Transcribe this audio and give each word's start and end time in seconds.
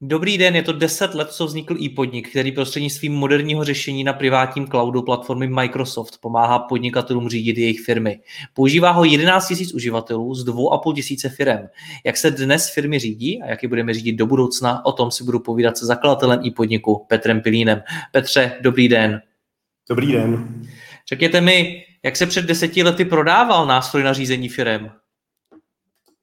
Dobrý 0.00 0.38
den, 0.38 0.56
je 0.56 0.62
to 0.62 0.72
10 0.72 1.14
let, 1.14 1.28
co 1.30 1.46
vznikl 1.46 1.76
e-podnik, 1.82 2.30
který 2.30 2.52
prostřednictvím 2.52 3.12
moderního 3.12 3.64
řešení 3.64 4.04
na 4.04 4.12
privátním 4.12 4.66
cloudu 4.66 5.02
platformy 5.02 5.48
Microsoft 5.48 6.18
pomáhá 6.20 6.58
podnikatelům 6.58 7.28
řídit 7.28 7.58
jejich 7.58 7.80
firmy. 7.80 8.20
Používá 8.54 8.90
ho 8.90 9.04
11 9.04 9.50
000 9.50 9.62
uživatelů 9.74 10.34
z 10.34 10.46
2,5 10.46 10.94
tisíce 10.94 11.28
firm. 11.28 11.66
Jak 12.04 12.16
se 12.16 12.30
dnes 12.30 12.70
firmy 12.74 12.98
řídí 12.98 13.42
a 13.42 13.46
jak 13.46 13.62
je 13.62 13.68
budeme 13.68 13.94
řídit 13.94 14.12
do 14.12 14.26
budoucna, 14.26 14.84
o 14.84 14.92
tom 14.92 15.10
si 15.10 15.24
budu 15.24 15.40
povídat 15.40 15.78
se 15.78 15.86
zakladatelem 15.86 16.40
e-podniku 16.46 17.06
Petrem 17.08 17.40
Pilínem. 17.40 17.82
Petře, 18.12 18.52
dobrý 18.60 18.88
den. 18.88 19.22
Dobrý 19.88 20.12
den. 20.12 20.62
Řekněte 21.08 21.40
mi, 21.40 21.84
jak 22.02 22.16
se 22.16 22.26
před 22.26 22.44
deseti 22.44 22.82
lety 22.82 23.04
prodával 23.04 23.66
nástroj 23.66 24.02
na 24.02 24.12
řízení 24.12 24.48
firm? 24.48 24.88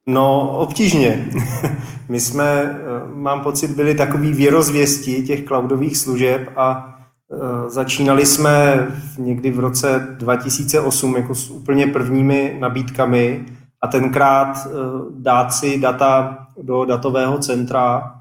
No, 0.07 0.57
obtížně. 0.57 1.29
My 2.09 2.19
jsme, 2.19 2.45
eh, 2.45 2.77
mám 3.13 3.41
pocit, 3.41 3.71
byli 3.71 3.95
takový 3.95 4.33
věrozvěsti 4.33 5.23
těch 5.23 5.45
cloudových 5.45 5.97
služeb 5.97 6.49
a 6.55 6.95
eh, 7.31 7.69
začínali 7.69 8.25
jsme 8.25 8.87
někdy 9.17 9.51
v 9.51 9.59
roce 9.59 10.15
2008 10.19 11.15
jako 11.15 11.35
s 11.35 11.49
úplně 11.49 11.87
prvními 11.87 12.57
nabídkami 12.59 13.45
a 13.81 13.87
tenkrát 13.87 14.67
eh, 14.67 14.69
dát 15.11 15.53
si 15.53 15.79
data 15.79 16.37
do 16.61 16.85
datového 16.85 17.37
centra 17.37 18.15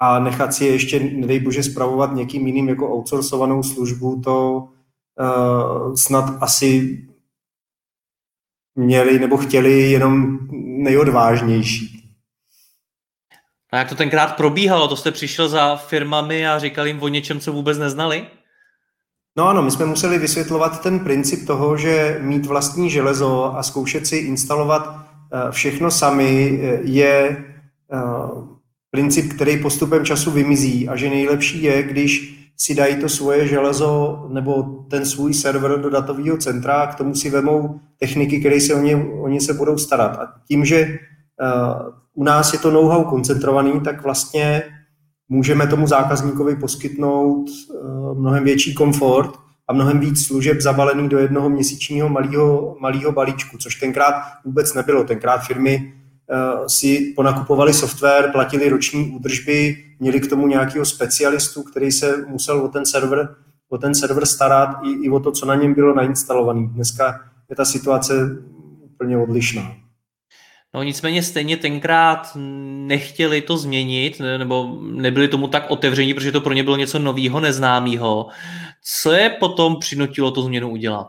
a 0.00 0.18
nechat 0.18 0.54
si 0.54 0.64
je 0.64 0.72
ještě, 0.72 1.00
nedej 1.00 1.40
bože, 1.40 1.62
zpravovat 1.62 2.14
někým 2.14 2.46
jiným 2.46 2.68
jako 2.68 2.94
outsourcovanou 2.94 3.62
službu, 3.62 4.20
to 4.24 4.68
snad 5.94 6.34
asi 6.40 6.98
měli 8.76 9.18
nebo 9.18 9.36
chtěli 9.36 9.90
jenom 9.90 10.38
nejodvážnější. 10.82 11.96
A 13.72 13.78
jak 13.78 13.88
to 13.88 13.94
tenkrát 13.94 14.36
probíhalo? 14.36 14.88
To 14.88 14.96
jste 14.96 15.12
přišel 15.12 15.48
za 15.48 15.76
firmami 15.76 16.48
a 16.48 16.58
říkal 16.58 16.86
jim 16.86 17.02
o 17.02 17.08
něčem, 17.08 17.40
co 17.40 17.52
vůbec 17.52 17.78
neznali? 17.78 18.26
No 19.38 19.48
ano, 19.48 19.62
my 19.62 19.70
jsme 19.70 19.86
museli 19.86 20.18
vysvětlovat 20.18 20.82
ten 20.82 20.98
princip 20.98 21.46
toho, 21.46 21.76
že 21.76 22.18
mít 22.20 22.46
vlastní 22.46 22.90
železo 22.90 23.56
a 23.56 23.62
zkoušet 23.62 24.06
si 24.06 24.16
instalovat 24.16 24.96
eh, 25.32 25.52
všechno 25.52 25.90
sami 25.90 26.60
eh, 26.62 26.80
je 26.82 27.44
eh, 27.92 27.98
princip, 28.90 29.32
který 29.32 29.62
postupem 29.62 30.04
času 30.04 30.30
vymizí 30.30 30.88
a 30.88 30.96
že 30.96 31.10
nejlepší 31.10 31.62
je, 31.62 31.82
když 31.82 32.35
si 32.56 32.74
dají 32.74 32.96
to 32.96 33.08
svoje 33.08 33.48
železo 33.48 34.24
nebo 34.32 34.62
ten 34.90 35.06
svůj 35.06 35.34
server 35.34 35.80
do 35.80 35.90
datového 35.90 36.36
centra 36.36 36.74
a 36.74 36.86
k 36.86 36.94
tomu 36.94 37.14
si 37.14 37.30
vemou 37.30 37.80
techniky, 37.98 38.40
které 38.40 38.60
se 38.60 38.74
o 38.74 38.78
ně, 38.78 38.96
oni 38.96 39.40
se 39.40 39.54
budou 39.54 39.78
starat. 39.78 40.16
A 40.16 40.32
tím, 40.48 40.64
že 40.64 40.86
uh, 40.86 41.92
u 42.14 42.24
nás 42.24 42.52
je 42.52 42.58
to 42.58 42.70
know-how 42.70 43.04
koncentrovaný, 43.04 43.80
tak 43.80 44.02
vlastně 44.02 44.62
můžeme 45.28 45.66
tomu 45.66 45.86
zákazníkovi 45.86 46.56
poskytnout 46.56 47.44
uh, 47.48 48.18
mnohem 48.18 48.44
větší 48.44 48.74
komfort 48.74 49.30
a 49.68 49.72
mnohem 49.72 50.00
víc 50.00 50.26
služeb 50.26 50.60
zabalený 50.60 51.08
do 51.08 51.18
jednoho 51.18 51.48
měsíčního 51.48 52.08
malého, 52.08 53.12
balíčku, 53.12 53.58
což 53.58 53.74
tenkrát 53.74 54.14
vůbec 54.44 54.74
nebylo. 54.74 55.04
Tenkrát 55.04 55.38
firmy 55.38 55.92
si 56.66 57.12
ponakupovali 57.16 57.74
software, 57.74 58.30
platili 58.32 58.68
roční 58.68 59.10
údržby, 59.10 59.76
měli 60.00 60.20
k 60.20 60.30
tomu 60.30 60.46
nějakého 60.46 60.84
specialistu, 60.84 61.62
který 61.62 61.92
se 61.92 62.24
musel 62.28 62.60
o 62.60 62.68
ten 62.68 62.86
server, 62.86 63.28
o 63.68 63.78
ten 63.78 63.94
server 63.94 64.26
starat 64.26 64.68
i, 64.84 65.06
i 65.06 65.10
o 65.10 65.20
to, 65.20 65.32
co 65.32 65.46
na 65.46 65.54
něm 65.54 65.74
bylo 65.74 65.94
nainstalované. 65.94 66.66
Dneska 66.66 67.20
je 67.50 67.56
ta 67.56 67.64
situace 67.64 68.14
úplně 68.84 69.18
odlišná. 69.18 69.76
No 70.74 70.82
nicméně 70.82 71.22
stejně 71.22 71.56
tenkrát 71.56 72.28
nechtěli 72.86 73.42
to 73.42 73.58
změnit, 73.58 74.20
nebo 74.38 74.78
nebyli 74.82 75.28
tomu 75.28 75.48
tak 75.48 75.70
otevření, 75.70 76.14
protože 76.14 76.32
to 76.32 76.40
pro 76.40 76.52
ně 76.52 76.62
bylo 76.62 76.76
něco 76.76 76.98
nového, 76.98 77.40
neznámého. 77.40 78.26
Co 79.02 79.12
je 79.12 79.30
potom 79.30 79.76
přinutilo 79.78 80.30
tu 80.30 80.42
změnu 80.42 80.70
udělat? 80.70 81.06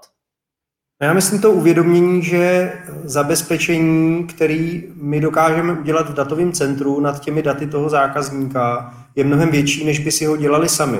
Já 1.01 1.13
myslím 1.13 1.41
to 1.41 1.51
uvědomění, 1.51 2.23
že 2.23 2.73
zabezpečení, 3.03 4.23
který 4.23 4.83
my 4.95 5.19
dokážeme 5.19 5.73
udělat 5.73 6.09
v 6.09 6.13
datovém 6.13 6.51
centru 6.51 6.99
nad 6.99 7.19
těmi 7.19 7.43
daty 7.43 7.67
toho 7.67 7.89
zákazníka, 7.89 8.93
je 9.15 9.23
mnohem 9.23 9.49
větší, 9.49 9.85
než 9.85 9.99
by 9.99 10.11
si 10.11 10.25
ho 10.25 10.37
dělali 10.37 10.69
sami. 10.69 10.99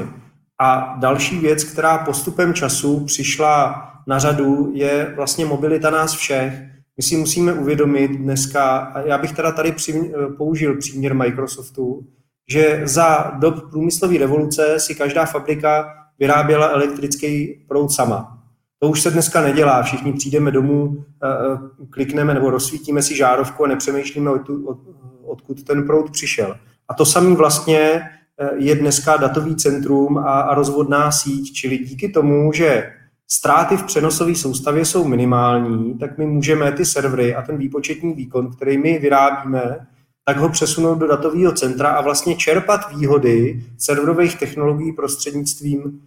A 0.62 0.96
další 1.00 1.40
věc, 1.40 1.64
která 1.64 1.98
postupem 1.98 2.54
času 2.54 3.06
přišla 3.06 3.84
na 4.08 4.20
řadu, 4.20 4.72
je 4.74 5.14
vlastně 5.16 5.46
mobilita 5.46 5.90
nás 5.90 6.14
všech. 6.14 6.54
My 6.98 7.04
si 7.04 7.16
musíme 7.16 7.54
uvědomit 7.54 8.12
dneska, 8.12 8.78
a 8.78 9.00
já 9.00 9.18
bych 9.18 9.32
teda 9.32 9.52
tady 9.52 9.72
při, 9.72 10.14
použil 10.38 10.78
příměr 10.78 11.16
Microsoftu, 11.16 12.08
že 12.50 12.82
za 12.84 13.32
dob 13.40 13.70
průmyslové 13.70 14.18
revoluce 14.18 14.80
si 14.80 14.96
každá 14.96 15.26
fabrika 15.26 15.94
vyráběla 16.20 16.68
elektrický 16.68 17.66
proud 17.68 17.92
sama. 17.92 18.37
To 18.80 18.90
už 18.90 19.02
se 19.02 19.12
dneska 19.12 19.42
nedělá. 19.42 19.84
Všichni 19.84 20.14
přijdeme 20.14 20.52
domů, 20.52 21.06
eh, 21.24 21.28
eh, 21.28 21.86
klikneme 21.90 22.34
nebo 22.34 22.50
rozsvítíme 22.50 23.02
si 23.02 23.16
žárovku 23.16 23.66
a 23.66 23.68
nepřemýšlíme, 23.68 24.32
od, 24.32 24.50
od, 24.50 24.78
odkud 25.26 25.64
ten 25.64 25.88
proud 25.88 26.12
přišel. 26.12 26.58
A 26.88 26.94
to 26.94 27.06
samé 27.06 27.36
vlastně 27.36 27.80
eh, 27.80 28.50
je 28.56 28.76
dneska 28.76 29.18
datový 29.18 29.56
centrum 29.56 30.18
a 30.18 30.56
rozvodná 30.56 31.12
síť, 31.12 31.54
čili 31.54 31.78
díky 31.78 32.10
tomu, 32.10 32.54
že 32.54 32.94
ztráty 33.28 33.78
v 33.78 33.84
přenosové 33.84 34.36
soustavě 34.36 34.86
jsou 34.86 35.08
minimální, 35.08 35.98
tak 35.98 36.18
my 36.18 36.26
můžeme 36.26 36.72
ty 36.72 36.86
servery 36.86 37.36
a 37.36 37.42
ten 37.42 37.58
výpočetní 37.58 38.14
výkon, 38.14 38.52
který 38.52 38.78
my 38.78 39.00
vyrábíme, 39.00 39.88
tak 40.26 40.38
ho 40.38 40.50
přesunout 40.50 40.96
do 40.96 41.08
datového 41.08 41.52
centra 41.52 41.90
a 41.90 42.02
vlastně 42.02 42.36
čerpat 42.36 42.96
výhody 42.96 43.66
serverových 43.78 44.40
technologií 44.40 44.94
prostřednictvím 44.94 46.02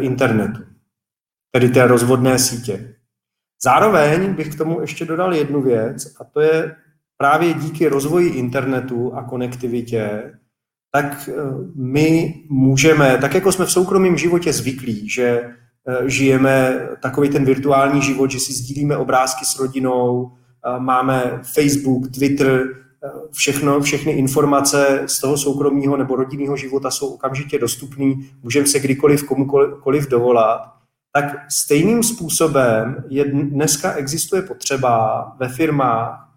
internetu 0.00 0.62
tedy 1.50 1.68
té 1.68 1.86
rozvodné 1.86 2.38
sítě. 2.38 2.94
Zároveň 3.62 4.34
bych 4.34 4.54
k 4.54 4.58
tomu 4.58 4.80
ještě 4.80 5.04
dodal 5.04 5.34
jednu 5.34 5.62
věc, 5.62 6.14
a 6.20 6.24
to 6.24 6.40
je 6.40 6.76
právě 7.16 7.54
díky 7.54 7.88
rozvoji 7.88 8.28
internetu 8.28 9.14
a 9.14 9.22
konektivitě, 9.22 10.32
tak 10.92 11.28
eh, 11.28 11.32
my 11.74 12.34
můžeme, 12.48 13.18
tak 13.20 13.34
jako 13.34 13.52
jsme 13.52 13.66
v 13.66 13.72
soukromém 13.72 14.16
životě 14.16 14.52
zvyklí, 14.52 15.08
že 15.08 15.26
eh, 15.28 16.10
žijeme 16.10 16.88
takový 17.02 17.28
ten 17.28 17.44
virtuální 17.44 18.02
život, 18.02 18.30
že 18.30 18.40
si 18.40 18.52
sdílíme 18.52 18.96
obrázky 18.96 19.44
s 19.44 19.58
rodinou, 19.58 20.32
máme 20.78 21.40
Facebook, 21.54 22.10
Twitter, 22.10 22.64
eh, 23.04 23.08
všechno, 23.32 23.80
všechny 23.80 24.12
informace 24.12 25.02
z 25.06 25.20
toho 25.20 25.36
soukromého 25.36 25.96
nebo 25.96 26.16
rodinného 26.16 26.56
života 26.56 26.90
jsou 26.90 27.14
okamžitě 27.14 27.58
dostupné, 27.58 28.14
můžeme 28.42 28.66
se 28.66 28.78
kdykoliv 28.78 29.26
komukoliv 29.26 30.08
dovolat 30.08 30.79
tak 31.12 31.24
stejným 31.50 32.02
způsobem 32.02 33.04
je 33.08 33.24
dneska 33.24 33.92
existuje 33.92 34.42
potřeba 34.42 35.24
ve 35.38 35.48
firmách 35.48 36.30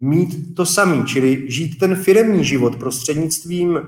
mít 0.00 0.54
to 0.56 0.66
samý, 0.66 1.04
čili 1.04 1.50
žít 1.50 1.78
ten 1.78 1.94
firemní 1.94 2.44
život 2.44 2.76
prostřednictvím 2.76 3.80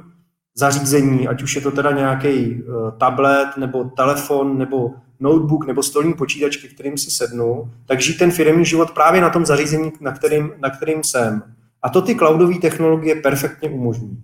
zařízení, 0.56 1.29
ať 1.29 1.43
už 1.43 1.55
je 1.56 1.61
to 1.62 1.71
teda 1.71 1.93
nějaký 1.93 2.29
eh, 2.29 2.62
tablet, 2.99 3.56
nebo 3.56 3.85
telefon, 3.85 4.59
nebo 4.59 4.91
notebook, 5.21 5.67
nebo 5.67 5.82
stolní 5.82 6.15
počítač, 6.15 6.56
ke 6.56 6.69
kterým 6.69 6.99
si 6.99 7.11
sednu, 7.11 7.70
tak 7.87 8.00
žít 8.00 8.19
ten 8.19 8.31
firemní 8.31 8.65
život 8.65 8.91
právě 8.91 9.20
na 9.20 9.31
tom 9.31 9.47
zařízení, 9.47 9.93
na 10.00 10.12
kterým, 10.12 10.53
na 10.59 10.70
kterým 10.70 11.05
jsem. 11.05 11.43
A 11.82 11.88
to 11.88 12.03
ty 12.03 12.15
cloudové 12.15 12.59
technologie 12.59 13.15
perfektně 13.15 13.70
umožní. 13.70 14.23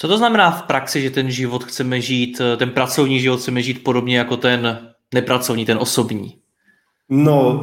Co 0.00 0.08
to 0.08 0.18
znamená 0.18 0.50
v 0.50 0.62
praxi, 0.62 1.02
že 1.02 1.10
ten 1.10 1.30
život 1.30 1.64
chceme 1.64 2.00
žít, 2.00 2.40
eh, 2.40 2.56
ten 2.56 2.70
pracovní 2.70 3.20
život 3.20 3.40
chceme 3.40 3.62
žít 3.62 3.84
podobně 3.84 4.18
jako 4.18 4.36
ten 4.36 4.88
nepracovní, 5.14 5.66
ten 5.66 5.78
osobní? 5.78 6.36
No, 7.08 7.60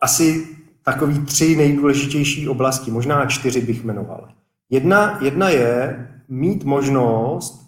asi 0.00 0.48
takový 0.84 1.24
tři 1.24 1.56
nejdůležitější 1.56 2.48
oblasti, 2.48 2.90
možná 2.90 3.26
čtyři 3.26 3.60
bych 3.60 3.84
jmenoval. 3.84 4.28
Jedna, 4.70 5.18
jedna 5.22 5.48
je 5.48 6.08
mít 6.28 6.64
možnost 6.64 7.60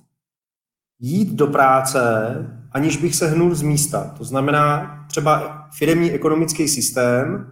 jít 1.01 1.33
do 1.33 1.47
práce, 1.47 2.01
aniž 2.73 2.97
bych 2.97 3.15
se 3.15 3.27
hnul 3.29 3.55
z 3.55 3.62
místa. 3.62 4.15
To 4.19 4.25
znamená 4.25 4.97
třeba 5.09 5.65
firemní 5.79 6.12
ekonomický 6.12 6.69
systém 6.69 7.51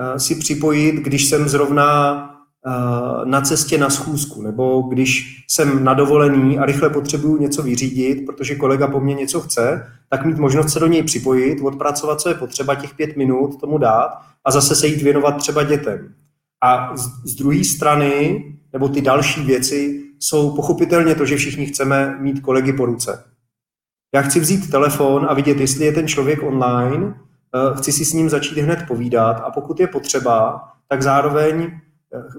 eh, 0.00 0.20
si 0.20 0.34
připojit, 0.34 0.94
když 0.94 1.24
jsem 1.24 1.48
zrovna 1.48 2.35
na 3.24 3.40
cestě 3.40 3.78
na 3.78 3.90
schůzku, 3.90 4.42
nebo 4.42 4.80
když 4.80 5.44
jsem 5.48 5.84
na 5.84 5.94
dovolený 5.94 6.58
a 6.58 6.66
rychle 6.66 6.90
potřebuju 6.90 7.36
něco 7.36 7.62
vyřídit, 7.62 8.26
protože 8.26 8.54
kolega 8.54 8.86
po 8.86 9.00
mně 9.00 9.14
něco 9.14 9.40
chce, 9.40 9.92
tak 10.08 10.24
mít 10.24 10.38
možnost 10.38 10.72
se 10.72 10.80
do 10.80 10.86
něj 10.86 11.02
připojit, 11.02 11.60
odpracovat, 11.60 12.20
co 12.20 12.28
je 12.28 12.34
potřeba, 12.34 12.74
těch 12.74 12.94
pět 12.94 13.16
minut 13.16 13.60
tomu 13.60 13.78
dát 13.78 14.18
a 14.44 14.50
zase 14.50 14.74
se 14.74 14.86
jít 14.86 15.02
věnovat 15.02 15.36
třeba 15.36 15.62
dětem. 15.62 16.14
A 16.64 16.96
z, 16.96 17.10
z 17.24 17.34
druhé 17.34 17.64
strany, 17.64 18.44
nebo 18.72 18.88
ty 18.88 19.00
další 19.00 19.44
věci, 19.44 20.02
jsou 20.20 20.56
pochopitelně 20.56 21.14
to, 21.14 21.26
že 21.26 21.36
všichni 21.36 21.66
chceme 21.66 22.16
mít 22.20 22.40
kolegy 22.40 22.72
po 22.72 22.86
ruce. 22.86 23.24
Já 24.14 24.22
chci 24.22 24.40
vzít 24.40 24.70
telefon 24.70 25.26
a 25.28 25.34
vidět, 25.34 25.60
jestli 25.60 25.84
je 25.84 25.92
ten 25.92 26.08
člověk 26.08 26.42
online, 26.42 27.14
eh, 27.54 27.76
chci 27.76 27.92
si 27.92 28.04
s 28.04 28.12
ním 28.12 28.30
začít 28.30 28.58
hned 28.58 28.78
povídat 28.88 29.40
a 29.44 29.50
pokud 29.50 29.80
je 29.80 29.86
potřeba, 29.86 30.62
tak 30.88 31.02
zároveň 31.02 31.62
eh, 31.62 31.85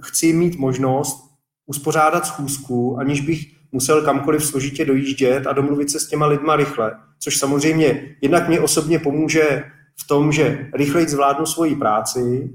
chci 0.01 0.33
mít 0.33 0.59
možnost 0.59 1.27
uspořádat 1.65 2.25
schůzku, 2.25 2.97
aniž 2.99 3.21
bych 3.21 3.57
musel 3.71 4.01
kamkoliv 4.01 4.45
složitě 4.45 4.85
dojíždět 4.85 5.47
a 5.47 5.53
domluvit 5.53 5.91
se 5.91 5.99
s 5.99 6.07
těma 6.07 6.25
lidma 6.25 6.55
rychle. 6.55 6.91
Což 7.19 7.37
samozřejmě 7.37 8.15
jednak 8.21 8.47
mě 8.47 8.59
osobně 8.59 8.99
pomůže 8.99 9.63
v 9.99 10.07
tom, 10.07 10.31
že 10.31 10.69
rychleji 10.73 11.07
zvládnu 11.07 11.45
svoji 11.45 11.75
práci 11.75 12.53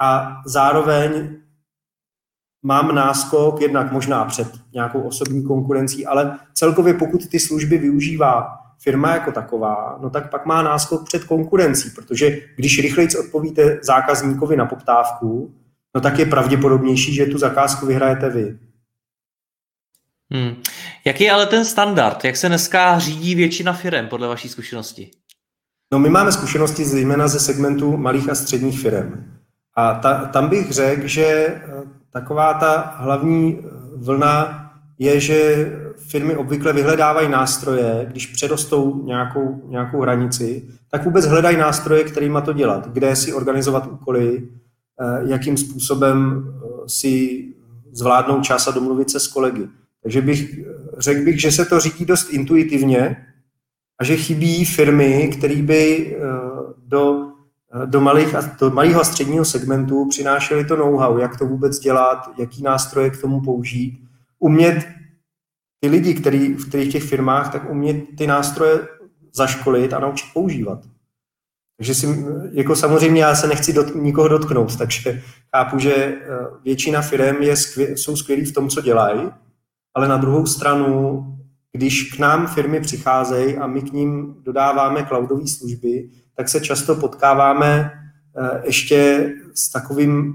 a 0.00 0.36
zároveň 0.46 1.36
mám 2.62 2.94
náskok 2.94 3.60
jednak 3.60 3.92
možná 3.92 4.24
před 4.24 4.48
nějakou 4.72 5.00
osobní 5.00 5.44
konkurencí, 5.44 6.06
ale 6.06 6.38
celkově 6.54 6.94
pokud 6.94 7.28
ty 7.28 7.40
služby 7.40 7.78
využívá 7.78 8.58
firma 8.82 9.14
jako 9.14 9.32
taková, 9.32 9.98
no 10.02 10.10
tak 10.10 10.30
pak 10.30 10.46
má 10.46 10.62
náskok 10.62 11.04
před 11.04 11.24
konkurencí, 11.24 11.90
protože 11.90 12.38
když 12.56 12.82
rychleji 12.82 13.08
odpovíte 13.20 13.78
zákazníkovi 13.82 14.56
na 14.56 14.66
poptávku, 14.66 15.54
no 15.96 16.00
tak 16.00 16.18
je 16.18 16.26
pravděpodobnější, 16.26 17.14
že 17.14 17.26
tu 17.26 17.38
zakázku 17.38 17.86
vyhrajete 17.86 18.30
vy. 18.30 18.58
Hmm. 20.30 20.62
Jaký 21.04 21.24
je 21.24 21.32
ale 21.32 21.46
ten 21.46 21.64
standard? 21.64 22.24
Jak 22.24 22.36
se 22.36 22.48
dneska 22.48 22.98
řídí 22.98 23.34
většina 23.34 23.72
firm 23.72 24.08
podle 24.08 24.28
vaší 24.28 24.48
zkušenosti? 24.48 25.10
No 25.92 25.98
my 25.98 26.08
máme 26.08 26.32
zkušenosti 26.32 26.84
zejména 26.84 27.28
ze 27.28 27.40
segmentu 27.40 27.96
malých 27.96 28.28
a 28.28 28.34
středních 28.34 28.80
firm. 28.80 29.24
A 29.74 29.94
ta, 29.94 30.24
tam 30.24 30.48
bych 30.48 30.72
řekl, 30.72 31.06
že 31.06 31.54
Taková 32.16 32.54
ta 32.54 32.94
hlavní 32.96 33.58
eh, 33.58 33.68
vlna 33.96 34.62
je, 34.98 35.20
že 35.20 35.70
firmy 35.96 36.36
obvykle 36.36 36.72
vyhledávají 36.72 37.28
nástroje, 37.28 38.06
když 38.08 38.26
přerostou 38.26 39.04
nějakou, 39.04 39.62
nějakou 39.68 40.00
hranici, 40.00 40.68
tak 40.90 41.04
vůbec 41.04 41.26
hledají 41.26 41.56
nástroje, 41.56 42.04
kterýma 42.04 42.40
to 42.40 42.52
dělat, 42.52 42.88
kde 42.88 43.16
si 43.16 43.32
organizovat 43.32 43.86
úkoly, 43.86 44.42
eh, 44.42 44.65
jakým 45.26 45.56
způsobem 45.56 46.44
eh, 46.46 46.68
si 46.86 47.44
zvládnout 47.92 48.44
čas 48.44 48.68
a 48.68 48.70
domluvit 48.70 49.10
se 49.10 49.20
s 49.20 49.28
kolegy. 49.28 49.68
Takže 50.02 50.22
bych, 50.22 50.60
řekl 50.98 51.24
bych, 51.24 51.40
že 51.40 51.52
se 51.52 51.64
to 51.64 51.80
řídí 51.80 52.04
dost 52.04 52.30
intuitivně 52.30 53.26
a 53.98 54.04
že 54.04 54.16
chybí 54.16 54.64
firmy, 54.64 55.30
které 55.38 55.62
by 55.62 56.16
do 56.86 57.32
do, 57.84 58.00
malých 58.00 58.34
a, 58.34 58.40
do 58.60 58.70
malého 58.70 59.00
a 59.00 59.04
středního 59.04 59.44
segmentu 59.44 60.08
přinášeli 60.08 60.64
to 60.64 60.76
know-how, 60.76 61.18
jak 61.18 61.38
to 61.38 61.46
vůbec 61.46 61.78
dělat, 61.78 62.30
jaký 62.38 62.62
nástroje 62.62 63.10
k 63.10 63.20
tomu 63.20 63.40
použít, 63.40 64.02
umět 64.38 64.88
ty 65.80 65.88
lidi, 65.88 66.14
který 66.14 66.54
v 66.54 66.68
kterých 66.68 66.92
těch 66.92 67.02
firmách, 67.02 67.52
tak 67.52 67.70
umět 67.70 68.16
ty 68.16 68.26
nástroje 68.26 68.88
zaškolit 69.32 69.92
a 69.92 69.98
naučit 69.98 70.26
používat. 70.34 70.78
Takže 71.76 71.94
si, 71.94 72.24
jako 72.52 72.76
samozřejmě 72.76 73.22
já 73.22 73.34
se 73.34 73.46
nechci 73.46 73.72
dot, 73.72 73.94
nikoho 73.94 74.28
dotknout, 74.28 74.76
takže 74.76 75.22
chápu, 75.56 75.78
že 75.78 75.94
eh, 75.94 76.18
většina 76.64 77.02
firm 77.02 77.42
je 77.42 77.56
skvě, 77.56 77.96
jsou 77.96 78.16
skvělí 78.16 78.44
v 78.44 78.52
tom, 78.52 78.68
co 78.68 78.80
dělají, 78.80 79.30
ale 79.94 80.08
na 80.08 80.16
druhou 80.16 80.46
stranu, 80.46 81.22
když 81.72 82.12
k 82.12 82.18
nám 82.18 82.46
firmy 82.46 82.80
přicházejí 82.80 83.56
a 83.56 83.66
my 83.66 83.82
k 83.82 83.92
ním 83.92 84.34
dodáváme 84.42 85.06
cloudové 85.08 85.46
služby, 85.46 86.10
tak 86.34 86.48
se 86.48 86.60
často 86.60 86.94
potkáváme 86.94 87.90
eh, 88.38 88.62
ještě 88.64 89.30
s, 89.54 89.68
takovým, 89.68 90.34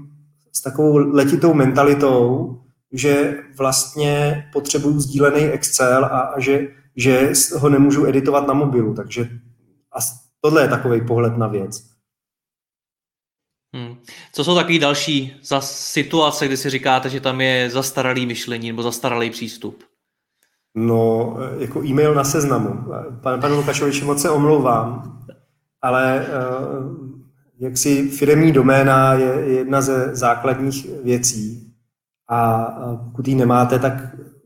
s 0.52 0.62
takovou 0.62 0.96
letitou 0.96 1.54
mentalitou, 1.54 2.58
že 2.92 3.38
vlastně 3.58 4.44
potřebuju 4.52 5.00
sdílený 5.00 5.40
Excel 5.40 6.04
a, 6.04 6.08
a 6.08 6.40
že, 6.40 6.68
že 6.96 7.32
ho 7.56 7.68
nemůžu 7.68 8.06
editovat 8.06 8.46
na 8.46 8.54
mobilu. 8.54 8.94
Takže 8.94 9.28
a 9.92 9.98
tohle 10.44 10.62
je 10.62 10.68
takový 10.68 11.06
pohled 11.06 11.36
na 11.36 11.46
věc. 11.46 11.92
Hmm. 13.74 13.96
Co 14.32 14.44
jsou 14.44 14.54
takové 14.54 14.78
další 14.78 15.40
za 15.42 15.60
situace, 15.60 16.46
kdy 16.46 16.56
si 16.56 16.70
říkáte, 16.70 17.10
že 17.10 17.20
tam 17.20 17.40
je 17.40 17.70
zastaralý 17.70 18.26
myšlení 18.26 18.68
nebo 18.68 18.82
zastaralý 18.82 19.30
přístup? 19.30 19.84
No, 20.74 21.36
eh, 21.40 21.62
jako 21.62 21.84
e-mail 21.84 22.14
na 22.14 22.24
seznamu. 22.24 22.84
Pane, 23.22 23.38
panu 23.38 23.56
Lukašoviči, 23.56 24.04
moc 24.04 24.22
se 24.22 24.30
omlouvám 24.30 25.12
ale 25.82 26.26
eh, 26.26 26.28
jaksi 27.58 28.08
firemní 28.08 28.52
doména 28.52 29.12
je 29.12 29.54
jedna 29.56 29.80
ze 29.80 30.16
základních 30.16 30.86
věcí 31.04 31.72
a 32.28 32.64
pokud 33.04 33.28
ji 33.28 33.34
nemáte, 33.34 33.78
tak 33.78 33.92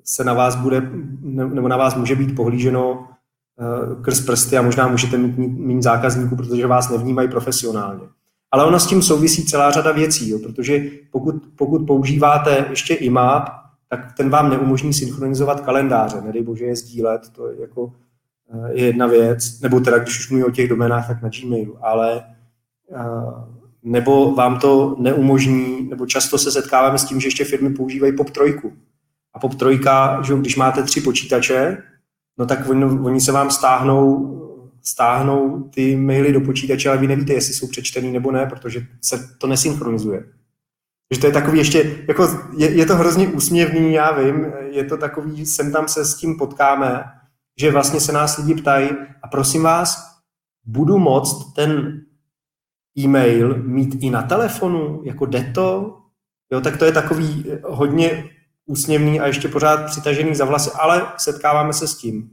se 0.04 0.24
na 0.24 0.34
vás 0.34 0.56
bude, 0.56 0.90
nebo 1.22 1.68
na 1.68 1.76
vás 1.76 1.94
může 1.94 2.16
být 2.16 2.36
pohlíženo 2.36 3.08
eh, 3.10 3.15
krz 4.02 4.20
prsty 4.20 4.56
a 4.56 4.62
možná 4.62 4.88
můžete 4.88 5.18
mít 5.18 5.38
méně 5.38 5.82
zákazníků, 5.82 6.36
protože 6.36 6.66
vás 6.66 6.90
nevnímají 6.90 7.28
profesionálně. 7.28 8.04
Ale 8.50 8.64
ono 8.64 8.80
s 8.80 8.86
tím 8.86 9.02
souvisí 9.02 9.44
celá 9.44 9.70
řada 9.70 9.92
věcí, 9.92 10.30
jo, 10.30 10.38
protože 10.38 10.84
pokud, 11.10 11.34
pokud 11.56 11.86
používáte 11.86 12.66
ještě 12.70 12.94
IMAP, 12.94 13.48
tak 13.88 14.12
ten 14.16 14.30
vám 14.30 14.50
neumožní 14.50 14.92
synchronizovat 14.92 15.60
kalendáře, 15.60 16.20
nedej 16.20 16.42
bože 16.42 16.64
je 16.64 16.76
sdílet, 16.76 17.20
to 17.32 17.50
je 17.50 17.60
jako 17.60 17.92
je 18.68 18.86
jedna 18.86 19.06
věc, 19.06 19.60
nebo 19.60 19.80
teda 19.80 19.98
když 19.98 20.18
už 20.18 20.30
mluvím 20.30 20.46
o 20.46 20.50
těch 20.50 20.68
doménách, 20.68 21.08
tak 21.08 21.22
na 21.22 21.28
Gmailu, 21.28 21.86
ale 21.86 22.22
nebo 23.82 24.34
vám 24.34 24.58
to 24.58 24.96
neumožní, 24.98 25.88
nebo 25.90 26.06
často 26.06 26.38
se 26.38 26.50
setkáváme 26.50 26.98
s 26.98 27.04
tím, 27.04 27.20
že 27.20 27.26
ještě 27.26 27.44
firmy 27.44 27.70
používají 27.70 28.12
POP3. 28.12 28.72
A 29.34 29.40
POP3, 29.40 30.22
že 30.22 30.34
když 30.34 30.56
máte 30.56 30.82
tři 30.82 31.00
počítače, 31.00 31.78
no 32.38 32.46
tak 32.46 32.68
oni, 32.68 32.84
oni 32.84 33.20
se 33.20 33.32
vám 33.32 33.50
stáhnou, 33.50 34.32
stáhnou 34.82 35.62
ty 35.74 35.96
maily 35.96 36.32
do 36.32 36.40
počítače, 36.40 36.88
ale 36.88 36.98
vy 36.98 37.06
nevíte, 37.06 37.32
jestli 37.32 37.54
jsou 37.54 37.68
přečtený 37.68 38.12
nebo 38.12 38.32
ne, 38.32 38.46
protože 38.46 38.86
se 39.02 39.28
to 39.38 39.46
nesynchronizuje. 39.46 40.24
Takže 41.08 41.20
to 41.20 41.26
je 41.26 41.32
takový 41.32 41.58
ještě, 41.58 42.04
jako 42.08 42.28
je, 42.56 42.70
je 42.70 42.86
to 42.86 42.96
hrozně 42.96 43.28
úsměvný, 43.28 43.92
já 43.92 44.12
vím, 44.12 44.46
je 44.70 44.84
to 44.84 44.96
takový, 44.96 45.46
sem 45.46 45.72
tam 45.72 45.88
se 45.88 46.04
s 46.04 46.14
tím 46.14 46.38
potkáme, 46.38 47.04
že 47.60 47.72
vlastně 47.72 48.00
se 48.00 48.12
nás 48.12 48.38
lidi 48.38 48.54
ptají 48.54 48.90
a 49.22 49.28
prosím 49.28 49.62
vás, 49.62 50.16
budu 50.64 50.98
moct 50.98 51.52
ten 51.54 52.00
e-mail 52.98 53.62
mít 53.62 53.96
i 54.00 54.10
na 54.10 54.22
telefonu, 54.22 55.02
jako 55.04 55.26
jde 55.26 55.52
to? 55.54 55.98
Jo, 56.52 56.60
tak 56.60 56.76
to 56.76 56.84
je 56.84 56.92
takový 56.92 57.44
hodně 57.64 58.24
úsměvný 58.66 59.20
a 59.20 59.26
ještě 59.26 59.48
pořád 59.48 59.86
přitažený 59.86 60.34
za 60.34 60.44
vlasy, 60.44 60.70
ale 60.74 61.06
setkáváme 61.16 61.72
se 61.72 61.88
s 61.88 61.96
tím. 61.96 62.30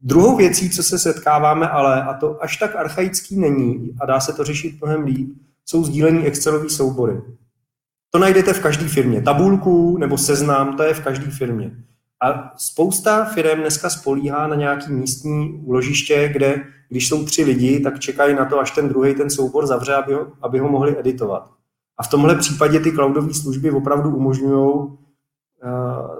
Druhou 0.00 0.36
věcí, 0.36 0.70
co 0.70 0.82
se 0.82 0.98
setkáváme, 0.98 1.68
ale 1.68 2.02
a 2.02 2.14
to 2.14 2.42
až 2.42 2.56
tak 2.56 2.76
archaický 2.76 3.36
není 3.36 3.96
a 4.00 4.06
dá 4.06 4.20
se 4.20 4.32
to 4.32 4.44
řešit 4.44 4.80
mnohem 4.80 5.04
líp, 5.04 5.28
jsou 5.64 5.84
sdílení 5.84 6.26
Excelové 6.26 6.70
soubory. 6.70 7.22
To 8.10 8.18
najdete 8.18 8.52
v 8.52 8.60
každé 8.60 8.88
firmě. 8.88 9.22
Tabulku 9.22 9.98
nebo 9.98 10.18
seznam, 10.18 10.76
to 10.76 10.82
je 10.82 10.94
v 10.94 11.00
každé 11.00 11.30
firmě. 11.30 11.70
A 12.22 12.52
spousta 12.56 13.24
firm 13.24 13.60
dneska 13.60 13.90
spolíhá 13.90 14.46
na 14.46 14.54
nějaký 14.54 14.92
místní 14.92 15.62
úložiště, 15.64 16.28
kde 16.32 16.64
když 16.88 17.08
jsou 17.08 17.24
tři 17.24 17.44
lidi, 17.44 17.80
tak 17.80 18.00
čekají 18.00 18.34
na 18.34 18.44
to, 18.44 18.60
až 18.60 18.70
ten 18.70 18.88
druhý 18.88 19.14
ten 19.14 19.30
soubor 19.30 19.66
zavře, 19.66 19.94
aby 19.94 20.14
ho, 20.14 20.26
aby 20.42 20.58
ho 20.58 20.68
mohli 20.68 20.98
editovat. 20.98 21.50
A 21.98 22.02
v 22.02 22.08
tomhle 22.08 22.36
případě 22.36 22.80
ty 22.80 22.92
cloudové 22.92 23.34
služby 23.34 23.70
opravdu 23.70 24.16
umožňují 24.16 24.72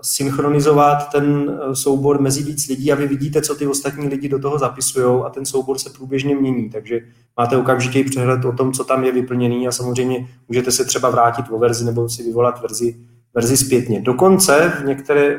synchronizovat 0.03 1.13
ten 1.13 1.25
uh, 1.27 1.73
soubor 1.73 2.21
mezi 2.21 2.43
víc 2.43 2.69
lidí 2.69 2.93
a 2.93 2.95
vy 2.95 3.07
vidíte, 3.07 3.43
co 3.43 3.55
ty 3.55 3.67
ostatní 3.67 4.09
lidi 4.09 4.29
do 4.29 4.39
toho 4.39 4.59
zapisují 4.59 5.23
a 5.25 5.31
ten 5.31 5.47
soubor 5.47 5.79
se 5.79 5.91
průběžně 5.91 6.37
mění. 6.37 6.71
Takže 6.71 7.01
máte 7.37 7.57
okamžitý 7.57 8.05
přehled 8.05 8.45
o 8.45 8.53
tom, 8.53 8.73
co 8.73 8.85
tam 8.85 9.05
je 9.05 9.13
vyplněný 9.13 9.69
a 9.69 9.73
samozřejmě 9.73 10.29
můžete 10.49 10.73
se 10.73 10.85
třeba 10.85 11.11
vrátit 11.11 11.47
o 11.51 11.59
verzi 11.59 11.85
nebo 11.85 12.09
si 12.09 12.23
vyvolat 12.23 12.63
verzi, 12.63 12.97
verzi 13.35 13.57
zpětně. 13.57 14.01
Dokonce 14.01 14.73
v 14.81 14.85
některé, 14.85 15.39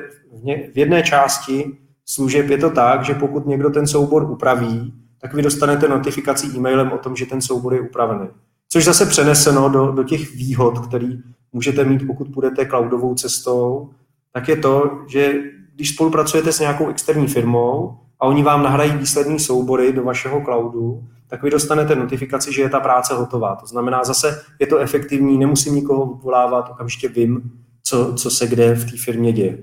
v 0.74 0.78
jedné 0.78 1.04
části 1.04 1.78
služeb 2.06 2.50
je 2.50 2.58
to 2.58 2.70
tak, 2.70 3.06
že 3.06 3.14
pokud 3.14 3.46
někdo 3.46 3.70
ten 3.70 3.88
soubor 3.88 4.32
upraví, 4.32 4.94
tak 5.22 5.34
vy 5.34 5.42
dostanete 5.42 5.88
notifikaci 5.88 6.48
e-mailem 6.48 6.92
o 6.92 6.98
tom, 6.98 7.16
že 7.16 7.26
ten 7.26 7.42
soubor 7.42 7.74
je 7.74 7.82
upravený. 7.82 8.28
Což 8.70 8.86
zase 8.86 9.06
přeneseno 9.06 9.70
do, 9.70 9.92
do 9.92 10.04
těch 10.04 10.36
výhod, 10.36 10.88
který 10.88 11.20
můžete 11.54 11.84
mít, 11.84 12.08
pokud 12.08 12.34
půjdete 12.34 12.66
cloudovou 12.66 13.16
cestou, 13.16 13.90
tak 14.32 14.48
je 14.48 14.56
to, 14.56 15.02
že 15.08 15.34
když 15.76 15.90
spolupracujete 15.90 16.52
s 16.52 16.60
nějakou 16.60 16.90
externí 16.90 17.28
firmou, 17.28 18.00
a 18.20 18.26
oni 18.26 18.44
vám 18.44 18.64
nahrají 18.64 18.92
výslední 18.92 19.40
soubory 19.40 19.94
do 19.94 20.04
vašeho 20.04 20.42
cloudu, 20.42 21.04
tak 21.28 21.44
vy 21.44 21.50
dostanete 21.50 21.96
notifikaci, 21.96 22.54
že 22.54 22.62
je 22.62 22.70
ta 22.70 22.80
práce 22.80 23.14
hotová. 23.14 23.56
To 23.56 23.68
znamená, 23.68 24.04
zase 24.04 24.44
je 24.60 24.68
to 24.68 24.78
efektivní, 24.78 25.38
nemusím 25.38 25.76
nikoho 25.76 26.06
volávat, 26.06 26.70
okamžitě 26.70 27.08
vím, 27.08 27.52
co, 27.84 28.14
co 28.14 28.32
se 28.32 28.48
kde 28.48 28.74
v 28.74 28.92
té 28.92 28.98
firmě 28.98 29.34
děje. 29.34 29.58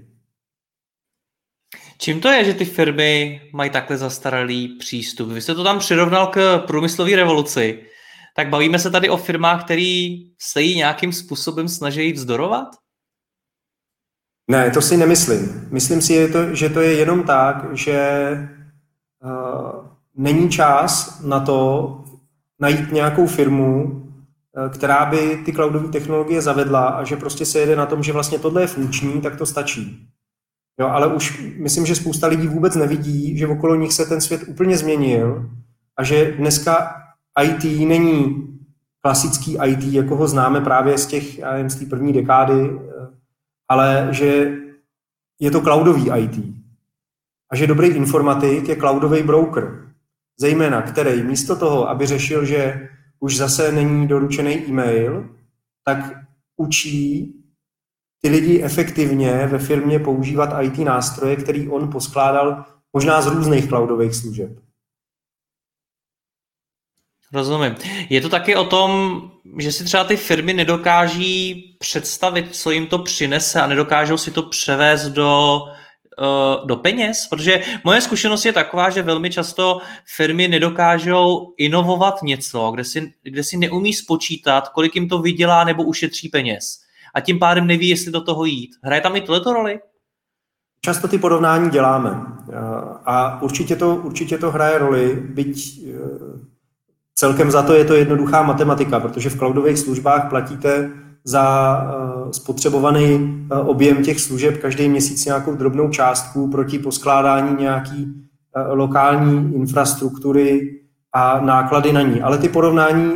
Čím 1.99 2.21
to 2.21 2.29
je, 2.29 2.45
že 2.45 2.55
ty 2.55 2.65
firmy 2.65 3.41
mají 3.53 3.71
takhle 3.71 3.97
zastaralý 3.97 4.69
přístup? 4.79 5.29
Vy 5.29 5.41
jste 5.41 5.55
to 5.55 5.65
tam 5.65 5.79
přirovnal 5.79 6.27
k 6.27 6.59
průmyslové 6.59 7.17
revoluci. 7.17 7.79
Tak 8.37 8.49
bavíme 8.49 8.79
se 8.79 8.91
tady 8.91 9.11
o 9.11 9.17
firmách, 9.17 9.65
které 9.65 10.17
se 10.39 10.63
jí 10.63 10.77
nějakým 10.77 11.13
způsobem 11.13 11.69
snaží 11.69 12.13
vzdorovat? 12.13 12.69
Ne, 14.51 14.71
to 14.71 14.83
si 14.83 14.97
nemyslím. 14.97 15.69
Myslím 15.71 16.03
si, 16.03 16.33
že 16.53 16.69
to 16.69 16.81
je 16.81 16.93
jenom 16.93 17.23
tak, 17.23 17.77
že 17.77 18.31
uh, 19.25 19.87
není 20.15 20.51
čas 20.51 21.21
na 21.21 21.41
to 21.41 21.99
najít 22.61 22.93
nějakou 22.93 23.27
firmu, 23.27 23.85
uh, 23.85 24.73
která 24.73 25.07
by 25.07 25.43
ty 25.45 25.53
cloudové 25.53 25.89
technologie 25.89 26.43
zavedla 26.43 26.89
a 26.89 27.05
že 27.05 27.17
prostě 27.17 27.47
se 27.47 27.59
jede 27.59 27.77
na 27.77 27.87
tom, 27.87 28.03
že 28.03 28.13
vlastně 28.13 28.39
tohle 28.39 28.63
je 28.63 28.67
funkční, 28.67 29.21
tak 29.21 29.37
to 29.37 29.47
stačí. 29.47 30.09
Jo, 30.81 30.87
ale 30.87 31.15
už 31.15 31.43
myslím, 31.59 31.87
že 31.87 31.95
spousta 31.95 32.27
lidí 32.27 32.47
vůbec 32.47 32.75
nevidí, 32.75 33.39
že 33.39 33.47
okolo 33.47 33.75
nich 33.75 33.93
se 33.93 34.07
ten 34.07 34.21
svět 34.21 34.43
úplně 34.47 34.77
změnil 34.77 35.51
a 35.97 36.05
že 36.05 36.33
dneska 36.33 37.02
IT 37.43 37.89
není 37.89 38.49
klasický 39.01 39.59
IT, 39.67 39.85
jako 39.85 40.17
ho 40.17 40.29
známe 40.29 40.61
právě 40.61 40.99
z 40.99 41.07
těch, 41.07 41.39
já 41.39 41.53
nevím, 41.53 41.71
z 41.71 41.77
té 41.77 41.87
první 41.87 42.13
dekády, 42.13 42.81
ale 43.69 44.09
že 44.11 44.59
je 45.41 45.51
to 45.51 45.61
cloudový 45.61 46.11
IT. 46.19 46.45
A 47.51 47.57
že 47.57 47.67
dobrý 47.67 47.89
informatik 47.89 48.69
je 48.69 48.77
cloudový 48.77 49.23
broker. 49.23 49.93
Zejména, 50.41 50.83
který 50.83 51.23
místo 51.23 51.57
toho, 51.57 51.89
aby 51.89 52.07
řešil, 52.07 52.45
že 52.45 52.89
už 53.21 53.37
zase 53.37 53.73
není 53.73 54.09
doručený 54.09 54.55
e-mail, 54.69 55.29
tak 55.85 55.99
učí 56.57 57.35
ty 58.21 58.29
lidi 58.29 58.63
efektivně 58.63 59.47
ve 59.47 59.59
firmě 59.59 59.99
používat 59.99 60.63
IT 60.63 60.79
nástroje, 60.79 61.37
který 61.37 61.69
on 61.69 61.93
poskládal 61.93 62.65
možná 62.93 63.23
z 63.23 63.27
různých 63.27 63.69
cloudových 63.69 64.15
služeb. 64.15 64.59
Rozumím. 67.33 67.75
Je 68.11 68.21
to 68.21 68.29
taky 68.29 68.57
o 68.57 68.65
tom, 68.65 69.23
že 69.59 69.73
si 69.73 69.85
třeba 69.85 70.05
ty 70.05 70.17
firmy 70.17 70.55
nedokáží 70.55 71.77
představit, 71.79 72.57
co 72.57 72.71
jim 72.71 72.87
to 72.87 72.99
přinese 72.99 73.61
a 73.61 73.67
nedokážou 73.67 74.17
si 74.17 74.31
to 74.31 74.43
převést 74.43 75.09
do, 75.09 75.61
uh, 76.19 76.67
do 76.67 76.77
peněz? 76.77 77.27
Protože 77.31 77.63
moje 77.85 78.01
zkušenost 78.01 78.45
je 78.45 78.53
taková, 78.53 78.91
že 78.91 79.03
velmi 79.03 79.31
často 79.31 79.81
firmy 80.17 80.49
nedokážou 80.49 81.55
inovovat 81.59 82.23
něco, 82.23 82.71
kde 82.71 82.85
si, 82.85 83.13
kde 83.23 83.45
si 83.45 83.57
neumí 83.57 83.93
spočítat, 83.93 84.69
kolik 84.69 84.95
jim 84.95 85.09
to 85.09 85.19
vydělá 85.19 85.65
nebo 85.65 85.83
ušetří 85.83 86.29
peněz. 86.29 86.79
A 87.15 87.21
tím 87.21 87.39
pádem 87.39 87.67
neví, 87.67 87.89
jestli 87.89 88.13
do 88.13 88.21
toho 88.21 88.45
jít. 88.45 88.71
Hraje 88.83 89.01
tam 89.01 89.17
i 89.17 89.21
tohleto 89.21 89.53
roli? 89.53 89.81
Často 90.85 91.09
ty 91.09 91.19
porovnání 91.19 91.71
děláme 91.71 92.11
eh, 92.11 92.55
a 93.05 93.43
určitě 93.43 93.77
to, 93.77 93.97
určitě 93.97 94.39
to 94.39 94.51
hraje 94.51 94.79
roli, 94.79 95.17
byť 95.17 95.81
eh, 95.89 96.52
Celkem 97.15 97.51
za 97.51 97.63
to 97.63 97.75
je 97.75 97.85
to 97.85 97.95
jednoduchá 97.95 98.43
matematika, 98.43 99.01
protože 99.01 99.31
v 99.31 99.39
cloudových 99.39 99.79
službách 99.79 100.29
platíte 100.29 100.91
za 101.25 101.77
eh, 101.83 102.33
spotřebovaný 102.33 103.07
eh, 103.53 103.55
objem 103.57 104.03
těch 104.03 104.21
služeb 104.21 104.59
každý 104.59 104.89
měsíc 104.89 105.25
nějakou 105.25 105.55
drobnou 105.55 105.91
částku 105.91 106.51
proti 106.51 106.79
poskládání 106.79 107.57
nějaký 107.61 108.15
eh, 108.57 108.73
lokální 108.73 109.55
infrastruktury 109.55 110.81
a 111.13 111.41
náklady 111.41 111.93
na 111.93 112.03
ní. 112.03 112.23
Ale 112.23 112.39
ty 112.39 112.49
porovnání 112.49 113.13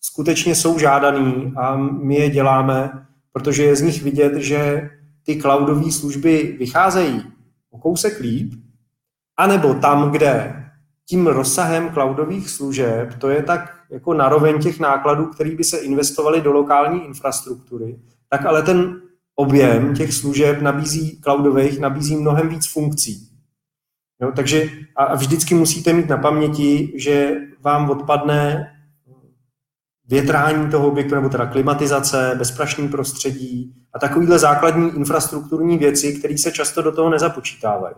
skutečně 0.00 0.54
jsou 0.54 0.78
žádaný 0.78 1.52
a 1.56 1.76
my 1.76 2.14
je 2.14 2.30
děláme, 2.30 2.90
protože 3.32 3.64
je 3.64 3.76
z 3.76 3.82
nich 3.82 4.02
vidět, 4.02 4.34
že 4.36 4.90
ty 5.26 5.40
cloudové 5.40 5.92
služby 5.92 6.56
vycházejí 6.58 7.22
o 7.70 7.78
kousek 7.78 8.20
líp, 8.20 8.54
anebo 9.36 9.74
tam, 9.74 10.10
kde 10.10 10.62
tím 11.08 11.26
rozsahem 11.26 11.90
cloudových 11.92 12.50
služeb, 12.50 13.14
to 13.18 13.28
je 13.28 13.42
tak 13.42 13.76
jako 13.90 14.14
naroveň 14.14 14.62
těch 14.62 14.80
nákladů, 14.80 15.26
které 15.26 15.50
by 15.50 15.64
se 15.64 15.78
investovaly 15.78 16.40
do 16.40 16.52
lokální 16.52 17.04
infrastruktury, 17.04 17.98
tak 18.28 18.46
ale 18.46 18.62
ten 18.62 19.02
objem 19.34 19.94
těch 19.94 20.12
služeb 20.12 20.60
nabízí 20.62 21.20
cloudových, 21.20 21.80
nabízí 21.80 22.16
mnohem 22.16 22.48
víc 22.48 22.72
funkcí. 22.72 23.28
Jo, 24.22 24.32
takže 24.36 24.70
a 24.96 25.14
vždycky 25.14 25.54
musíte 25.54 25.92
mít 25.92 26.08
na 26.08 26.16
paměti, 26.16 26.92
že 26.96 27.36
vám 27.60 27.90
odpadne 27.90 28.72
větrání 30.08 30.70
toho 30.70 30.88
objektu, 30.88 31.14
nebo 31.14 31.28
teda 31.28 31.46
klimatizace, 31.46 32.34
bezprašný 32.38 32.88
prostředí 32.88 33.74
a 33.92 33.98
takovýhle 33.98 34.38
základní 34.38 34.96
infrastrukturní 34.96 35.78
věci, 35.78 36.18
které 36.18 36.38
se 36.38 36.52
často 36.52 36.82
do 36.82 36.92
toho 36.92 37.10
nezapočítávají 37.10 37.94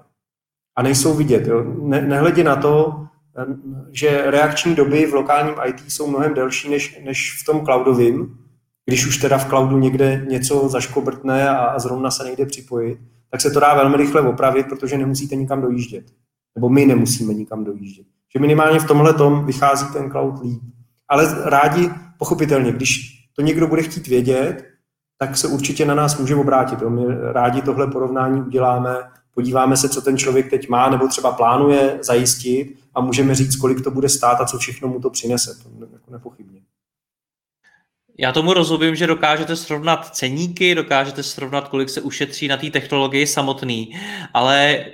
a 0.79 0.83
nejsou 0.83 1.15
vidět. 1.15 1.47
Jo. 1.47 1.65
Ne, 1.83 2.03
nehledě 2.03 2.45
na 2.45 2.57
to, 2.57 3.07
že 3.93 4.23
reakční 4.27 4.75
doby 4.75 5.07
v 5.07 5.15
lokálním 5.15 5.55
IT 5.67 5.81
jsou 5.89 6.07
mnohem 6.07 6.35
delší 6.35 6.71
než, 6.71 7.01
než 7.05 7.43
v 7.43 7.45
tom 7.45 7.65
cloudovém, 7.65 8.39
když 8.87 9.07
už 9.07 9.19
teda 9.19 9.39
v 9.39 9.49
cloudu 9.49 9.79
někde 9.79 10.27
něco 10.29 10.69
zaškobrtne 10.69 11.49
a, 11.49 11.57
a 11.57 11.79
zrovna 11.79 12.11
se 12.11 12.25
nejde 12.25 12.47
připojit, 12.47 12.99
tak 13.31 13.41
se 13.41 13.51
to 13.51 13.61
dá 13.61 13.75
velmi 13.75 13.97
rychle 13.97 14.21
opravit, 14.21 14.67
protože 14.69 14.99
nemusíte 14.99 15.37
nikam 15.37 15.63
dojíždět. 15.63 16.05
Nebo 16.55 16.69
my 16.69 16.87
nemusíme 16.87 17.35
nikam 17.35 17.65
dojíždět. 17.65 18.07
Že 18.33 18.41
minimálně 18.41 18.79
v 18.79 18.87
tomhle 18.87 19.15
tom 19.15 19.47
vychází 19.47 19.87
ten 19.93 20.11
cloud 20.11 20.43
líp. 20.43 20.63
Ale 21.09 21.37
rádi, 21.45 21.91
pochopitelně, 22.19 22.73
když 22.73 23.25
to 23.37 23.43
někdo 23.43 23.67
bude 23.67 23.83
chtít 23.83 24.07
vědět, 24.07 24.65
tak 25.19 25.37
se 25.37 25.49
určitě 25.49 25.85
na 25.87 25.95
nás 25.95 26.19
může 26.19 26.35
obrátit. 26.35 26.83
My 26.83 27.05
rádi 27.33 27.63
tohle 27.63 27.87
porovnání 27.87 28.43
uděláme 28.43 28.97
podíváme 29.39 29.77
se, 29.77 29.89
co 29.89 30.01
ten 30.01 30.19
člověk 30.19 30.51
teď 30.51 30.69
má 30.69 30.91
nebo 30.91 31.09
třeba 31.09 31.33
plánuje 31.33 31.99
zajistit 32.03 32.79
a 32.95 33.01
můžeme 33.01 33.35
říct, 33.35 33.57
kolik 33.57 33.85
to 33.85 33.91
bude 33.91 34.09
stát 34.09 34.41
a 34.41 34.45
co 34.45 34.59
všechno 34.59 34.89
mu 34.89 35.01
to 35.01 35.11
přinese. 35.11 35.59
To 35.63 35.85
jako 35.93 36.11
nepochybně. 36.11 36.61
Já 38.19 38.33
tomu 38.33 38.53
rozumím, 38.53 38.95
že 38.95 39.07
dokážete 39.07 39.57
srovnat 39.57 40.17
ceníky, 40.17 40.75
dokážete 40.75 41.23
srovnat, 41.23 41.69
kolik 41.69 41.89
se 41.89 42.01
ušetří 42.01 42.49
na 42.49 42.57
té 42.57 42.71
technologii 42.71 43.27
samotný, 43.27 43.95
ale 44.35 44.85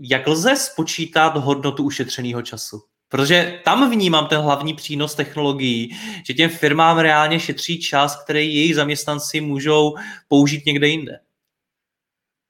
jak 0.00 0.26
lze 0.26 0.56
spočítat 0.56 1.36
hodnotu 1.36 1.82
ušetřeného 1.82 2.42
času? 2.42 2.80
Protože 3.08 3.60
tam 3.64 3.90
vnímám 3.90 4.26
ten 4.26 4.40
hlavní 4.40 4.74
přínos 4.74 5.14
technologií, 5.14 5.96
že 6.26 6.34
těm 6.34 6.50
firmám 6.50 6.98
reálně 6.98 7.40
šetří 7.40 7.80
čas, 7.80 8.24
který 8.24 8.54
jejich 8.54 8.74
zaměstnanci 8.74 9.40
můžou 9.40 9.94
použít 10.28 10.66
někde 10.66 10.88
jinde. 10.88 11.25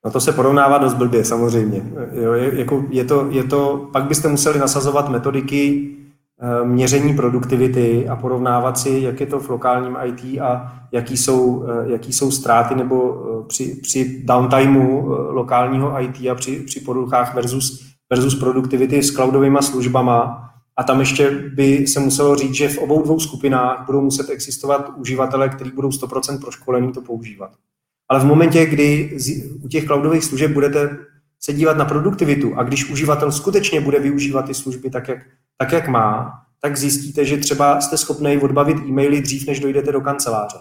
No 0.06 0.12
to 0.12 0.20
se 0.20 0.32
porovnává 0.32 0.78
dost 0.78 0.94
blbě, 0.94 1.24
samozřejmě. 1.24 1.82
Jo, 2.12 2.32
je, 2.32 2.58
jako 2.58 2.84
je, 2.90 3.04
to, 3.04 3.26
je 3.30 3.44
to, 3.44 3.88
pak 3.92 4.04
byste 4.04 4.28
museli 4.28 4.58
nasazovat 4.58 5.08
metodiky 5.08 5.90
e, 6.40 6.64
měření 6.64 7.14
produktivity 7.14 8.08
a 8.08 8.16
porovnávat 8.16 8.78
si, 8.78 8.90
jak 8.90 9.20
je 9.20 9.26
to 9.26 9.40
v 9.40 9.50
lokálním 9.50 9.96
IT 10.04 10.40
a 10.40 10.72
jaký 10.92 11.16
jsou, 11.16 11.64
e, 11.66 11.92
jaký 11.92 12.12
jsou 12.12 12.30
ztráty 12.30 12.74
nebo 12.74 13.22
e, 13.42 13.46
při, 13.46 13.78
při 13.82 14.22
downtimeu 14.24 15.06
lokálního 15.08 16.00
IT 16.00 16.26
a 16.30 16.34
při, 16.34 16.56
při 16.66 16.80
poruchách 16.80 17.34
versus, 17.34 17.86
versus 18.10 18.34
produktivity 18.34 19.02
s 19.02 19.10
cloudovými 19.10 19.58
službama. 19.60 20.42
A 20.76 20.82
tam 20.82 21.00
ještě 21.00 21.30
by 21.54 21.86
se 21.86 22.00
muselo 22.00 22.36
říct, 22.36 22.54
že 22.54 22.68
v 22.68 22.78
obou 22.78 23.02
dvou 23.02 23.20
skupinách 23.20 23.86
budou 23.86 24.00
muset 24.00 24.30
existovat 24.30 24.90
uživatelé, 24.96 25.48
kteří 25.48 25.70
budou 25.70 25.88
100% 25.88 26.40
proškolení 26.40 26.92
to 26.92 27.00
používat. 27.00 27.50
Ale 28.08 28.20
v 28.20 28.24
momentě, 28.24 28.66
kdy 28.66 29.18
u 29.64 29.68
těch 29.68 29.84
cloudových 29.84 30.24
služeb 30.24 30.50
budete 30.50 30.98
se 31.40 31.52
dívat 31.52 31.76
na 31.76 31.84
produktivitu 31.84 32.54
a 32.56 32.62
když 32.62 32.90
uživatel 32.90 33.32
skutečně 33.32 33.80
bude 33.80 33.98
využívat 33.98 34.46
ty 34.46 34.54
služby 34.54 34.90
tak, 34.90 35.08
jak, 35.08 35.18
tak, 35.56 35.72
jak 35.72 35.88
má, 35.88 36.32
tak 36.60 36.76
zjistíte, 36.76 37.24
že 37.24 37.36
třeba 37.36 37.80
jste 37.80 37.96
schopni 37.96 38.38
odbavit 38.38 38.76
e-maily 38.76 39.20
dřív, 39.20 39.46
než 39.46 39.60
dojdete 39.60 39.92
do 39.92 40.00
kanceláře. 40.00 40.58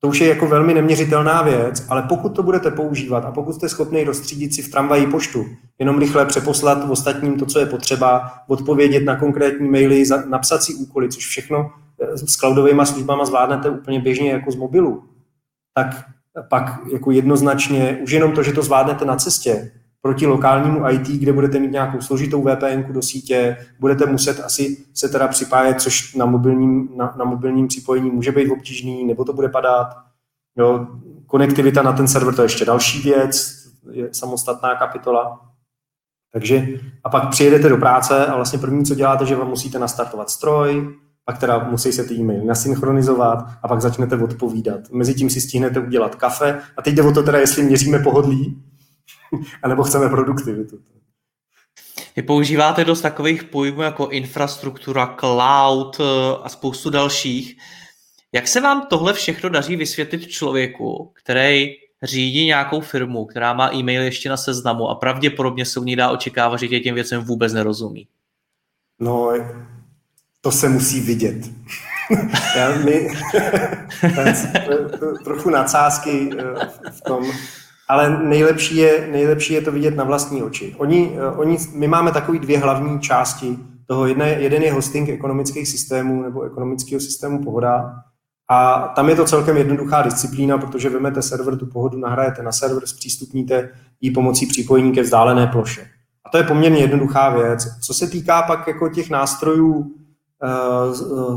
To 0.00 0.08
už 0.08 0.20
je 0.20 0.28
jako 0.28 0.46
velmi 0.46 0.74
neměřitelná 0.74 1.42
věc, 1.42 1.86
ale 1.88 2.02
pokud 2.02 2.28
to 2.28 2.42
budete 2.42 2.70
používat 2.70 3.24
a 3.24 3.30
pokud 3.30 3.52
jste 3.52 3.68
schopni 3.68 4.04
rozstřídit 4.04 4.54
si 4.54 4.62
v 4.62 4.70
tramvaji 4.70 5.06
poštu, 5.06 5.46
jenom 5.78 5.98
rychle 5.98 6.26
přeposlat 6.26 6.90
ostatním 6.90 7.38
to, 7.38 7.46
co 7.46 7.58
je 7.58 7.66
potřeba, 7.66 8.32
odpovědět 8.48 9.04
na 9.04 9.16
konkrétní 9.16 9.68
maily, 9.68 10.04
napsat 10.28 10.62
si 10.62 10.74
úkoly, 10.74 11.08
což 11.08 11.26
všechno 11.26 11.70
eh, 12.00 12.16
s 12.16 12.36
cloudovými 12.36 12.86
službama 12.86 13.24
zvládnete 13.24 13.70
úplně 13.70 14.00
běžně 14.00 14.30
jako 14.30 14.50
z 14.50 14.56
mobilu, 14.56 15.04
tak 15.74 16.04
pak 16.48 16.80
jako 16.92 17.10
jednoznačně 17.10 17.98
už 18.02 18.10
jenom 18.10 18.32
to, 18.32 18.42
že 18.42 18.52
to 18.52 18.62
zvládnete 18.62 19.04
na 19.04 19.16
cestě 19.16 19.72
proti 20.02 20.26
lokálnímu 20.26 20.90
IT, 20.90 21.08
kde 21.08 21.32
budete 21.32 21.58
mít 21.58 21.72
nějakou 21.72 22.00
složitou 22.00 22.42
VPN 22.42 22.92
do 22.92 23.02
sítě, 23.02 23.56
budete 23.80 24.06
muset 24.06 24.40
asi 24.44 24.76
se 24.94 25.08
teda 25.08 25.28
připájet, 25.28 25.80
což 25.80 26.14
na 26.14 26.26
mobilním, 26.26 26.88
na, 26.96 27.14
na 27.18 27.24
mobilním 27.24 27.68
připojení 27.68 28.10
může 28.10 28.32
být 28.32 28.50
obtížný, 28.50 29.04
nebo 29.04 29.24
to 29.24 29.32
bude 29.32 29.48
padat. 29.48 29.96
Jo, 30.56 30.86
konektivita 31.26 31.82
na 31.82 31.92
ten 31.92 32.08
server 32.08 32.34
to 32.34 32.42
je 32.42 32.44
ještě 32.44 32.64
další 32.64 33.00
věc, 33.00 33.62
je 33.90 34.08
samostatná 34.12 34.74
kapitola. 34.74 35.40
Takže 36.32 36.66
a 37.04 37.10
pak 37.10 37.30
přijedete 37.30 37.68
do 37.68 37.76
práce 37.76 38.26
a 38.26 38.36
vlastně 38.36 38.58
první, 38.58 38.84
co 38.84 38.94
děláte, 38.94 39.26
že 39.26 39.36
vám 39.36 39.48
musíte 39.48 39.78
nastartovat 39.78 40.30
stroj, 40.30 40.94
pak 41.24 41.38
teda 41.38 41.58
musí 41.58 41.92
se 41.92 42.04
ty 42.04 42.14
e-maily 42.14 42.44
nasynchronizovat 42.44 43.38
a 43.62 43.68
pak 43.68 43.80
začnete 43.80 44.16
odpovídat. 44.16 44.80
Mezitím 44.90 45.30
si 45.30 45.40
stihnete 45.40 45.80
udělat 45.80 46.14
kafe 46.14 46.60
a 46.76 46.82
teď 46.82 46.94
jde 46.94 47.02
o 47.02 47.12
to 47.12 47.22
teda, 47.22 47.38
jestli 47.38 47.62
měříme 47.62 47.98
pohodlí, 47.98 48.62
anebo 49.62 49.82
chceme 49.82 50.08
produktivitu. 50.08 50.78
Vy 52.16 52.22
používáte 52.22 52.84
dost 52.84 53.00
takových 53.00 53.44
pojmů 53.44 53.82
jako 53.82 54.08
infrastruktura, 54.08 55.16
cloud 55.20 56.00
eh, 56.00 56.04
a 56.42 56.48
spoustu 56.48 56.90
dalších. 56.90 57.56
Jak 58.32 58.48
se 58.48 58.60
vám 58.60 58.86
tohle 58.90 59.12
všechno 59.12 59.48
daří 59.48 59.76
vysvětlit 59.76 60.26
člověku, 60.26 61.12
který 61.22 61.70
řídí 62.02 62.46
nějakou 62.46 62.80
firmu, 62.80 63.24
která 63.24 63.52
má 63.52 63.74
e-mail 63.74 64.02
ještě 64.02 64.28
na 64.28 64.36
seznamu 64.36 64.88
a 64.88 64.94
pravděpodobně 64.94 65.64
se 65.64 65.80
u 65.80 65.84
ní 65.84 65.96
dá 65.96 66.10
očekávat, 66.10 66.56
že 66.56 66.68
tě 66.68 66.80
těm 66.80 66.94
věcem 66.94 67.24
vůbec 67.24 67.52
nerozumí? 67.52 68.08
No, 69.00 69.32
to 70.44 70.52
se 70.52 70.68
musí 70.68 71.00
vidět. 71.00 71.50
Já, 72.56 72.76
my, 72.84 73.08
trochu 75.24 75.50
nadsázky 75.50 76.30
eh, 76.38 76.68
v 76.90 77.00
tom, 77.00 77.24
ale 77.88 78.24
nejlepší 78.24 78.76
je, 78.76 79.08
nejlepší 79.12 79.54
je 79.54 79.60
to 79.60 79.72
vidět 79.72 79.96
na 79.96 80.04
vlastní 80.04 80.42
oči. 80.42 80.74
Oni, 80.78 81.16
eh, 81.18 81.36
oni, 81.36 81.58
my 81.74 81.88
máme 81.88 82.12
takové 82.12 82.38
dvě 82.38 82.58
hlavní 82.58 83.00
části 83.00 83.58
toho. 83.86 84.06
Jedne, 84.06 84.28
jeden 84.28 84.62
je 84.62 84.72
hosting 84.72 85.08
ekonomických 85.08 85.68
systémů 85.68 86.22
nebo 86.22 86.42
ekonomického 86.42 87.00
systému 87.00 87.44
pohoda 87.44 87.94
a 88.48 88.88
tam 88.96 89.08
je 89.08 89.16
to 89.16 89.24
celkem 89.24 89.56
jednoduchá 89.56 90.02
disciplína, 90.02 90.58
protože 90.58 90.88
vezmete 90.88 91.22
server, 91.22 91.56
tu 91.56 91.66
pohodu 91.66 91.98
nahrajete 91.98 92.42
na 92.42 92.52
server, 92.52 92.86
zpřístupníte 92.86 93.68
ji 94.00 94.10
pomocí 94.10 94.46
připojení 94.46 94.92
ke 94.92 95.02
vzdálené 95.02 95.46
ploše. 95.46 95.86
A 96.26 96.30
to 96.30 96.38
je 96.38 96.44
poměrně 96.44 96.80
jednoduchá 96.80 97.30
věc. 97.30 97.68
Co 97.86 97.94
se 97.94 98.06
týká 98.06 98.42
pak 98.42 98.66
jako 98.66 98.88
těch 98.88 99.10
nástrojů 99.10 100.01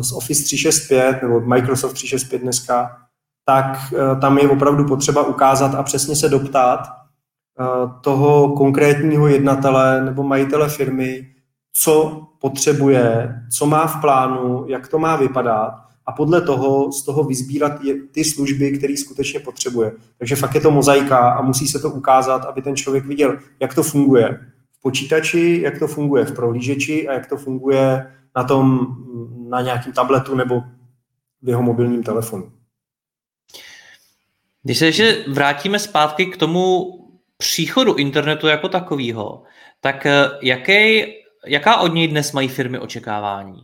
z 0.02 0.12
Office 0.12 0.44
365 0.44 1.22
nebo 1.22 1.42
Microsoft 1.42 1.94
365 1.94 2.42
dneska, 2.42 2.98
tak 3.46 3.94
eh, 3.94 4.20
tam 4.22 4.38
je 4.38 4.50
opravdu 4.50 4.86
potřeba 4.86 5.28
ukázat 5.28 5.76
a 5.76 5.84
přesně 5.84 6.16
se 6.16 6.30
doptat 6.30 6.80
eh, 6.80 7.66
toho 8.02 8.50
konkrétního 8.50 9.28
jednatele 9.28 10.06
nebo 10.06 10.24
majitele 10.24 10.70
firmy, 10.70 11.28
co 11.74 12.22
potřebuje, 12.42 13.36
co 13.58 13.66
má 13.66 13.88
v 13.88 14.02
plánu, 14.02 14.66
jak 14.68 14.88
to 14.88 15.00
má 15.00 15.16
vypadat 15.16 15.86
a 16.06 16.12
podle 16.12 16.42
toho 16.42 16.92
z 16.92 17.06
toho 17.06 17.24
vyzbírat 17.24 17.74
ty 18.12 18.24
služby, 18.24 18.78
které 18.78 18.98
skutečně 18.98 19.40
potřebuje. 19.40 19.92
Takže 20.18 20.36
fakt 20.36 20.56
je 20.56 20.62
to 20.62 20.72
mozaika 20.72 21.18
a 21.18 21.42
musí 21.42 21.68
se 21.68 21.80
to 21.80 21.90
ukázat, 21.90 22.46
aby 22.46 22.62
ten 22.62 22.76
člověk 22.76 23.06
viděl, 23.06 23.38
jak 23.60 23.76
to 23.76 23.84
funguje 23.84 24.40
v 24.80 24.82
počítači, 24.82 25.62
jak 25.64 25.80
to 25.80 25.88
funguje 25.88 26.26
v 26.26 26.32
prohlížeči 26.32 27.08
a 27.08 27.14
jak 27.14 27.28
to 27.28 27.38
funguje 27.38 28.12
na 28.36 28.44
tom, 28.44 28.96
na 29.50 29.62
nějakém 29.62 29.94
tabletu 29.94 30.36
nebo 30.36 30.63
v 31.42 31.50
jeho 31.50 31.62
mobilním 31.62 32.04
telefonu. 32.04 32.51
Když 34.63 34.77
se 34.77 34.86
ještě 34.86 35.25
vrátíme 35.27 35.80
zpátky 35.80 36.25
k 36.25 36.38
tomu 36.38 36.92
příchodu 37.38 37.94
internetu 37.94 38.48
jako 38.48 38.70
takového, 38.70 39.44
tak 39.82 40.06
eh, 40.06 40.30
jaký, 40.42 41.06
jaká 41.46 41.80
od 41.80 41.94
něj 41.94 42.08
dnes 42.08 42.32
mají 42.32 42.48
firmy 42.48 42.80
očekávání? 42.80 43.62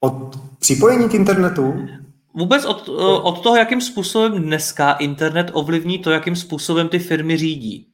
Od 0.00 0.40
připojení 0.58 1.08
k 1.08 1.14
internetu? 1.14 1.88
Vůbec 2.34 2.64
od, 2.64 2.88
eh, 2.88 2.92
od 3.22 3.42
toho, 3.42 3.56
jakým 3.56 3.80
způsobem 3.80 4.42
dneska 4.42 4.92
internet 4.92 5.50
ovlivní 5.52 5.98
to, 5.98 6.10
jakým 6.10 6.36
způsobem 6.36 6.88
ty 6.88 6.98
firmy 6.98 7.36
řídí. 7.36 7.89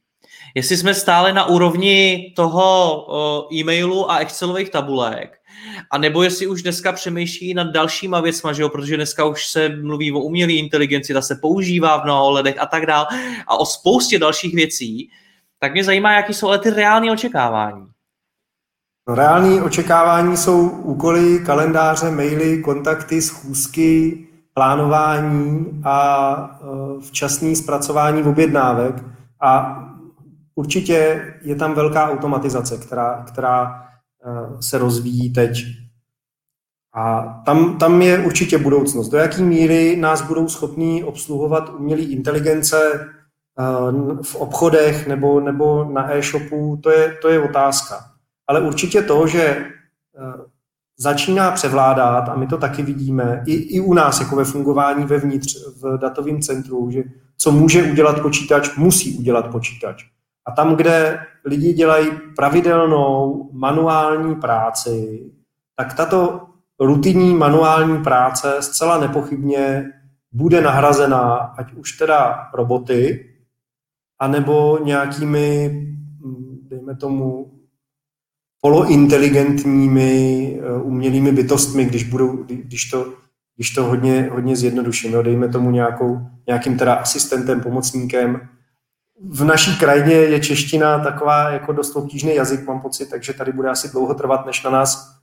Jestli 0.55 0.77
jsme 0.77 0.93
stále 0.93 1.33
na 1.33 1.45
úrovni 1.45 2.33
toho 2.35 3.07
e-mailu 3.53 4.11
a 4.11 4.17
Excelových 4.17 4.69
tabulek, 4.69 5.37
a 5.91 5.97
nebo 5.97 6.23
jestli 6.23 6.47
už 6.47 6.61
dneska 6.61 6.91
přemýšlí 6.91 7.53
nad 7.53 7.67
dalšíma 7.67 8.21
věcma, 8.21 8.53
že 8.53 8.61
jo, 8.61 8.69
protože 8.69 8.95
dneska 8.95 9.25
už 9.25 9.47
se 9.47 9.69
mluví 9.69 10.11
o 10.11 10.19
umělé 10.19 10.53
inteligenci, 10.53 11.13
ta 11.13 11.21
se 11.21 11.35
používá 11.35 11.97
v 11.97 12.03
mnoha 12.03 12.21
ohledech 12.21 12.55
a 12.59 12.65
tak 12.65 12.85
dál 12.85 13.07
a 13.47 13.57
o 13.57 13.65
spoustě 13.65 14.19
dalších 14.19 14.55
věcí, 14.55 15.09
tak 15.59 15.73
mě 15.73 15.83
zajímá, 15.83 16.13
jaký 16.13 16.33
jsou 16.33 16.47
ale 16.47 16.59
ty 16.59 16.69
reální 16.69 17.11
očekávání. 17.11 17.87
No, 19.09 19.15
reální 19.15 19.61
očekávání 19.61 20.37
jsou 20.37 20.69
úkoly, 20.69 21.39
kalendáře, 21.45 22.11
maily, 22.11 22.61
kontakty, 22.61 23.21
schůzky, 23.21 24.27
plánování 24.53 25.81
a 25.83 26.59
e, 26.61 27.01
včasný 27.01 27.55
zpracování 27.55 28.23
objednávek. 28.23 28.95
A 29.41 29.83
určitě 30.57 31.25
je 31.41 31.55
tam 31.55 31.73
velká 31.73 32.09
automatizace, 32.09 32.77
která, 32.77 33.23
která 33.27 33.83
e, 34.25 34.61
se 34.61 34.77
rozvíjí 34.77 35.33
teď. 35.33 35.63
A 36.93 37.23
tam, 37.45 37.77
tam 37.77 38.01
je 38.01 38.25
určitě 38.25 38.57
budoucnost. 38.57 39.09
Do 39.09 39.17
jaké 39.17 39.41
míry 39.41 39.95
nás 39.95 40.21
budou 40.21 40.47
schopní 40.47 41.03
obsluhovat 41.03 41.69
umělé 41.69 42.01
inteligence 42.01 42.77
e, 42.93 43.05
v 44.21 44.35
obchodech 44.35 45.07
nebo, 45.07 45.39
nebo 45.39 45.83
na 45.83 46.15
e-shopu, 46.15 46.79
to 46.83 46.89
je, 46.89 47.17
to 47.21 47.29
je 47.29 47.39
otázka 47.39 48.17
ale 48.47 48.61
určitě 48.61 49.01
to, 49.01 49.27
že 49.27 49.41
eh, 49.41 49.71
začíná 50.97 51.51
převládat, 51.51 52.29
a 52.29 52.35
my 52.35 52.47
to 52.47 52.57
taky 52.57 52.83
vidíme, 52.83 53.43
i, 53.45 53.53
i 53.53 53.79
u 53.79 53.93
nás, 53.93 54.19
jako 54.19 54.35
ve 54.35 54.43
fungování 54.43 55.05
vevnitř 55.05 55.55
v 55.81 55.97
datovém 55.97 56.41
centru, 56.41 56.91
že 56.91 57.03
co 57.37 57.51
může 57.51 57.83
udělat 57.83 58.21
počítač, 58.21 58.75
musí 58.77 59.17
udělat 59.17 59.51
počítač. 59.51 60.05
A 60.47 60.51
tam, 60.51 60.75
kde 60.75 61.19
lidi 61.45 61.73
dělají 61.73 62.07
pravidelnou 62.35 63.49
manuální 63.53 64.35
práci, 64.35 65.23
tak 65.75 65.93
tato 65.93 66.47
rutinní 66.79 67.33
manuální 67.33 68.03
práce 68.03 68.57
zcela 68.59 68.97
nepochybně 68.99 69.91
bude 70.31 70.61
nahrazena 70.61 71.33
ať 71.35 71.73
už 71.73 71.91
teda 71.91 72.49
roboty, 72.53 73.29
anebo 74.19 74.79
nějakými, 74.83 75.71
dejme 76.69 76.95
tomu, 76.95 77.51
polointeligentními 78.61 80.59
eh, 80.59 80.81
umělými 80.81 81.31
bytostmi, 81.31 81.85
když, 81.85 82.03
budou, 82.03 82.43
když 82.43 82.85
to, 82.85 83.13
když 83.55 83.69
to 83.69 83.83
hodně, 83.83 84.29
hodně 84.31 84.55
zjednoduším. 84.55 85.13
Jo. 85.13 85.21
Dejme 85.21 85.49
tomu 85.49 85.71
nějakou, 85.71 86.19
nějakým 86.47 86.77
teda 86.77 86.93
asistentem, 86.93 87.61
pomocníkem. 87.61 88.49
V 89.23 89.43
naší 89.43 89.77
krajině 89.77 90.13
je 90.13 90.39
čeština 90.39 90.99
taková 90.99 91.49
jako 91.49 91.73
dost 91.73 91.95
obtížný 91.95 92.35
jazyk, 92.35 92.67
mám 92.67 92.81
pocit, 92.81 93.09
takže 93.09 93.33
tady 93.33 93.51
bude 93.51 93.69
asi 93.69 93.89
dlouho 93.89 94.13
trvat, 94.13 94.45
než 94.45 94.63
na 94.63 94.71
nás 94.71 95.17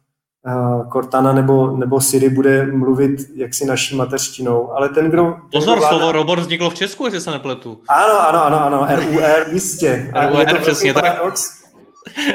uh, 0.46 0.90
Cortana 0.90 1.33
nebo, 1.33 1.76
nebo 1.76 2.00
Siri 2.00 2.28
bude 2.28 2.66
mluvit 2.66 3.20
jaksi 3.35 3.66
naší 3.66 3.96
mateřštinou. 3.96 4.72
Ale 4.72 4.88
ten, 4.88 5.11
kdo... 5.11 5.37
Pozor, 5.52 5.78
vláda... 5.78 5.96
slovo 5.96 6.12
robot 6.12 6.38
vzniklo 6.38 6.70
v 6.70 6.74
Česku, 6.74 7.04
jestli 7.04 7.20
se 7.20 7.30
nepletu. 7.30 7.80
Ano, 7.88 8.28
ano, 8.28 8.44
ano, 8.44 8.61
ano, 8.64 8.96
RUR, 8.96 9.52
jistě. 9.52 10.12
RUR, 10.30 10.61
přesně 10.61 10.94
tak. 10.94 11.02
Paradox, 11.02 11.50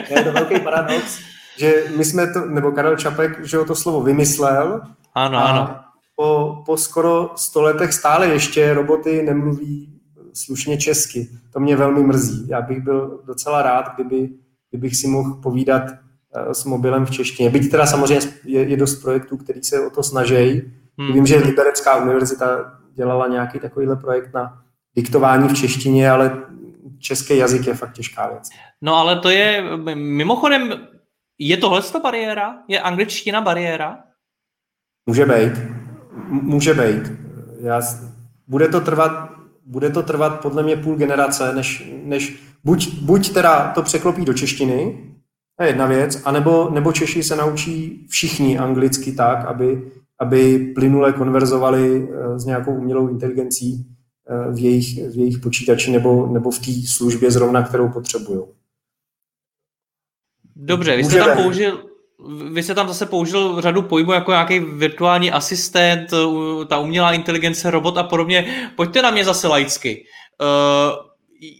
je 0.09 0.23
to 0.23 0.31
velký 0.31 0.59
paradox, 0.59 1.19
že 1.57 1.83
my 1.97 2.05
jsme 2.05 2.33
to, 2.33 2.45
nebo 2.45 2.71
Karel 2.71 2.97
Čapek, 2.97 3.45
že 3.45 3.57
ho 3.57 3.65
to 3.65 3.75
slovo 3.75 4.01
vymyslel. 4.01 4.81
Ano, 5.15 5.37
ano. 5.37 5.75
Po, 6.15 6.61
po 6.65 6.77
skoro 6.77 7.29
sto 7.35 7.61
letech 7.61 7.93
stále 7.93 8.27
ještě 8.27 8.73
roboty 8.73 9.23
nemluví 9.23 9.98
slušně 10.33 10.77
česky. 10.77 11.29
To 11.53 11.59
mě 11.59 11.75
velmi 11.75 12.03
mrzí. 12.03 12.47
Já 12.47 12.61
bych 12.61 12.81
byl 12.81 13.21
docela 13.25 13.61
rád, 13.61 13.95
kdyby, 13.95 14.29
kdybych 14.69 14.95
si 14.95 15.07
mohl 15.07 15.33
povídat 15.33 15.83
uh, 15.83 16.51
s 16.51 16.65
mobilem 16.65 17.05
v 17.05 17.11
češtině. 17.11 17.49
Byť 17.49 17.71
teda 17.71 17.85
samozřejmě 17.85 18.31
je, 18.43 18.61
je 18.69 18.77
dost 18.77 18.95
projektů, 18.95 19.37
který 19.37 19.63
se 19.63 19.87
o 19.87 19.89
to 19.89 20.03
snaží. 20.03 20.61
Hmm. 20.97 21.13
Vím, 21.13 21.25
že 21.25 21.35
Liberecká 21.37 21.95
univerzita 21.95 22.73
dělala 22.93 23.27
nějaký 23.27 23.59
takovýhle 23.59 23.95
projekt 23.95 24.33
na 24.33 24.63
diktování 24.95 25.47
v 25.47 25.53
češtině, 25.53 26.09
ale 26.09 26.41
český 26.99 27.37
jazyk 27.37 27.67
je 27.67 27.73
fakt 27.73 27.93
těžká 27.93 28.27
věc. 28.27 28.49
No 28.81 28.95
ale 28.95 29.19
to 29.19 29.29
je, 29.29 29.63
mimochodem, 29.95 30.87
je 31.39 31.57
tohle 31.57 31.81
ta 31.81 31.99
bariéra? 31.99 32.57
Je 32.67 32.81
angličtina 32.81 33.41
bariéra? 33.41 33.97
Může 35.05 35.25
být. 35.25 35.53
Může 36.27 36.73
být. 36.73 37.11
Já, 37.61 37.81
bude 38.47 38.67
to 38.67 38.81
trvat 38.81 39.28
bude 39.69 39.89
to 39.89 40.03
trvat 40.03 40.41
podle 40.41 40.63
mě 40.63 40.77
půl 40.77 40.95
generace, 40.95 41.55
než, 41.55 41.91
než 42.03 42.43
buď, 42.63 42.93
buď 43.01 43.33
teda 43.33 43.71
to 43.71 43.81
překlopí 43.81 44.25
do 44.25 44.33
češtiny, 44.33 45.05
to 45.57 45.63
je 45.63 45.69
jedna 45.69 45.85
věc, 45.85 46.21
anebo, 46.25 46.69
nebo 46.69 46.91
Češi 46.91 47.23
se 47.23 47.35
naučí 47.35 48.05
všichni 48.09 48.57
anglicky 48.57 49.11
tak, 49.11 49.45
aby, 49.45 49.91
aby 50.19 50.71
plynule 50.75 51.13
konverzovali 51.13 52.09
eh, 52.09 52.39
s 52.39 52.45
nějakou 52.45 52.75
umělou 52.75 53.07
inteligencí 53.07 53.85
v 54.51 54.59
jejich, 54.59 55.09
v 55.09 55.17
jejich 55.17 55.39
počítači 55.39 55.91
nebo, 55.91 56.27
nebo 56.27 56.51
v 56.51 56.59
té 56.59 56.71
službě 56.87 57.31
zrovna, 57.31 57.63
kterou 57.63 57.89
potřebují. 57.89 58.41
Dobře, 60.55 60.95
vy 60.95 61.03
jste 61.03 61.17
tam 61.17 61.37
použil, 61.43 61.88
vy 62.51 62.63
jste 62.63 62.75
tam 62.75 62.87
zase 62.87 63.05
použil 63.05 63.61
řadu 63.61 63.81
pojmů 63.81 64.11
jako 64.11 64.31
nějaký 64.31 64.59
virtuální 64.59 65.31
asistent, 65.31 66.07
ta 66.67 66.77
umělá 66.77 67.13
inteligence, 67.13 67.71
robot 67.71 67.97
a 67.97 68.03
podobně. 68.03 68.69
Pojďte 68.75 69.01
na 69.01 69.11
mě 69.11 69.25
zase 69.25 69.47
laicky. 69.47 70.05
Uh, 70.41 71.09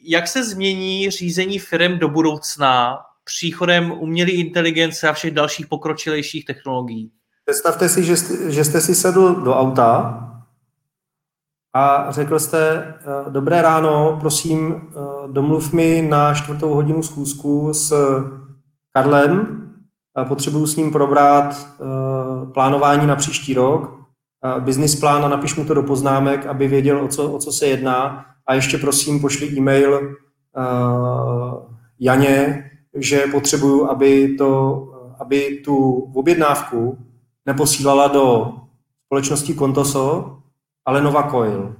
jak 0.03 0.27
se 0.27 0.43
změní 0.43 1.09
řízení 1.09 1.59
firm 1.59 1.99
do 1.99 2.09
budoucna 2.09 2.97
příchodem 3.23 3.91
umělé 3.91 4.31
inteligence 4.31 5.09
a 5.09 5.13
všech 5.13 5.33
dalších 5.33 5.67
pokročilejších 5.67 6.45
technologií? 6.45 7.11
Představte 7.45 7.89
si, 7.89 8.03
že 8.03 8.17
jste, 8.17 8.51
že 8.51 8.63
jste 8.63 8.81
si 8.81 8.95
sedl 8.95 9.35
do 9.35 9.55
auta 9.55 10.25
a 11.73 12.11
řekl 12.11 12.39
jste, 12.39 12.59
eh, 12.67 13.29
dobré 13.29 13.61
ráno, 13.61 14.17
prosím, 14.19 14.75
eh, 14.75 15.27
domluv 15.27 15.73
mi 15.73 16.07
na 16.09 16.33
čtvrtou 16.33 16.73
hodinu 16.73 17.03
schůzku 17.03 17.73
s 17.73 17.93
Karlem, 18.93 19.68
potřebuju 20.25 20.67
s 20.67 20.75
ním 20.75 20.91
probrat 20.91 21.55
eh, 21.55 21.85
plánování 22.53 23.07
na 23.07 23.15
příští 23.15 23.53
rok, 23.53 23.99
business 24.59 24.95
plán 24.95 25.25
a 25.25 25.27
napiš 25.27 25.55
mu 25.55 25.65
to 25.65 25.73
do 25.73 25.83
poznámek, 25.83 26.45
aby 26.45 26.67
věděl, 26.67 27.03
o 27.03 27.07
co, 27.07 27.31
o 27.31 27.39
co 27.39 27.51
se 27.51 27.67
jedná. 27.67 28.25
A 28.47 28.53
ještě 28.53 28.77
prosím 28.77 29.19
pošli 29.19 29.47
e-mail 29.47 30.15
Janě, 31.99 32.69
že 32.95 33.23
potřebuju, 33.31 33.89
aby, 33.89 34.35
to, 34.37 34.83
aby 35.19 35.61
tu 35.65 35.93
objednávku 36.15 36.97
neposílala 37.45 38.07
do 38.07 38.53
společnosti 39.05 39.55
Contoso, 39.55 40.37
ale 40.85 41.01
Nova 41.01 41.29
Coil. 41.31 41.75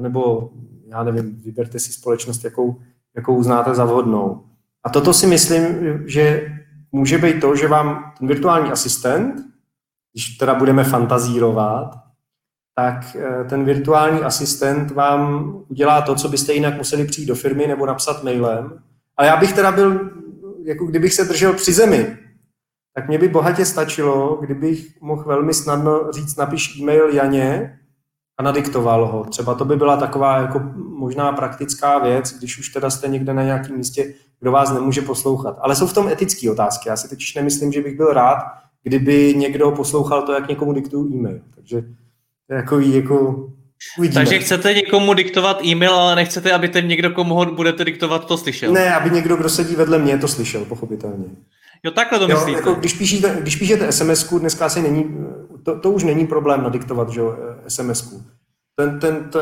Nebo 0.00 0.50
já 0.86 1.02
nevím, 1.02 1.40
vyberte 1.44 1.78
si 1.78 1.92
společnost, 1.92 2.44
jakou, 2.44 2.80
jakou 3.16 3.36
uznáte 3.36 3.74
za 3.74 3.84
vhodnou. 3.84 4.44
A 4.84 4.90
toto 4.90 5.12
si 5.12 5.26
myslím, 5.26 5.62
že 6.06 6.48
může 6.94 7.18
být 7.18 7.40
to, 7.40 7.56
že 7.56 7.68
vám 7.68 8.12
ten 8.18 8.28
virtuální 8.28 8.70
asistent, 8.70 9.34
když 10.12 10.28
teda 10.28 10.54
budeme 10.54 10.84
fantazírovat, 10.84 11.94
tak 12.76 13.16
eh, 13.16 13.44
ten 13.44 13.64
virtuální 13.64 14.20
asistent 14.20 14.90
vám 14.90 15.52
udělá 15.68 16.02
to, 16.02 16.14
co 16.14 16.28
byste 16.28 16.52
jinak 16.52 16.76
museli 16.76 17.04
přijít 17.04 17.26
do 17.26 17.34
firmy 17.34 17.66
nebo 17.66 17.86
napsat 17.86 18.24
mailem. 18.24 18.82
Ale 19.16 19.28
já 19.28 19.36
bych 19.36 19.52
teda 19.52 19.72
byl, 19.72 20.10
jako 20.64 20.86
kdybych 20.86 21.14
se 21.14 21.24
držel 21.24 21.52
při 21.52 21.72
zemi, 21.72 22.16
tak 22.94 23.08
mě 23.08 23.18
by 23.18 23.28
bohatě 23.28 23.64
stačilo, 23.64 24.38
kdybych 24.40 25.00
mohl 25.00 25.24
velmi 25.24 25.54
snadno 25.54 26.12
říct, 26.12 26.36
napiš 26.36 26.80
e-mail 26.80 27.08
Janě 27.08 27.78
a 28.38 28.42
nadiktoval 28.42 29.06
ho. 29.06 29.24
Třeba 29.24 29.54
to 29.54 29.64
by 29.64 29.76
byla 29.76 29.96
taková 29.96 30.38
jako 30.38 30.60
možná 30.76 31.32
praktická 31.32 31.98
věc, 31.98 32.38
když 32.38 32.58
už 32.58 32.68
teda 32.68 32.90
jste 32.90 33.08
někde 33.08 33.34
na 33.34 33.42
nějakém 33.42 33.76
místě, 33.76 34.14
kdo 34.44 34.52
vás 34.52 34.72
nemůže 34.72 35.02
poslouchat. 35.02 35.56
Ale 35.60 35.76
jsou 35.76 35.86
v 35.86 35.92
tom 35.92 36.08
etické 36.08 36.50
otázky. 36.50 36.88
Já 36.88 36.96
si 36.96 37.08
totiž 37.08 37.34
nemyslím, 37.34 37.72
že 37.72 37.82
bych 37.82 37.96
byl 37.96 38.12
rád, 38.12 38.38
kdyby 38.82 39.34
někdo 39.36 39.70
poslouchal 39.70 40.22
to, 40.22 40.32
jak 40.32 40.48
někomu 40.48 40.72
diktuju 40.72 41.14
e-mail. 41.14 41.40
Takže 41.54 41.82
to 42.46 42.54
je 42.54 42.56
jako, 42.56 42.80
jako 42.80 43.48
Uvidíme. 43.98 44.20
Takže 44.20 44.38
chcete 44.38 44.74
někomu 44.74 45.14
diktovat 45.14 45.64
e-mail, 45.64 45.94
ale 45.94 46.16
nechcete, 46.16 46.52
aby 46.52 46.68
ten 46.68 46.88
někdo, 46.88 47.10
komu 47.10 47.34
ho 47.34 47.46
budete 47.46 47.84
diktovat, 47.84 48.24
to 48.24 48.38
slyšel? 48.38 48.72
Ne, 48.72 48.94
aby 48.94 49.10
někdo, 49.10 49.36
kdo 49.36 49.48
sedí 49.48 49.76
vedle 49.76 49.98
mě, 49.98 50.18
to 50.18 50.28
slyšel, 50.28 50.64
pochopitelně. 50.64 51.24
Jo, 51.82 51.90
takhle 51.90 52.18
to 52.18 52.28
myslíte. 52.28 52.58
jako, 52.58 52.74
když, 52.74 52.92
píšete, 52.92 53.36
když 53.40 53.56
píšete 53.56 53.92
sms 53.92 54.34
dneska 54.34 54.66
asi 54.66 54.82
není, 54.82 55.16
to, 55.62 55.80
to 55.80 55.90
už 55.90 56.04
není 56.04 56.26
problém 56.26 56.62
nadiktovat, 56.62 57.08
že 57.08 57.20
sms 57.68 58.14
ten, 58.76 59.00
ten, 59.00 59.30
to, 59.30 59.40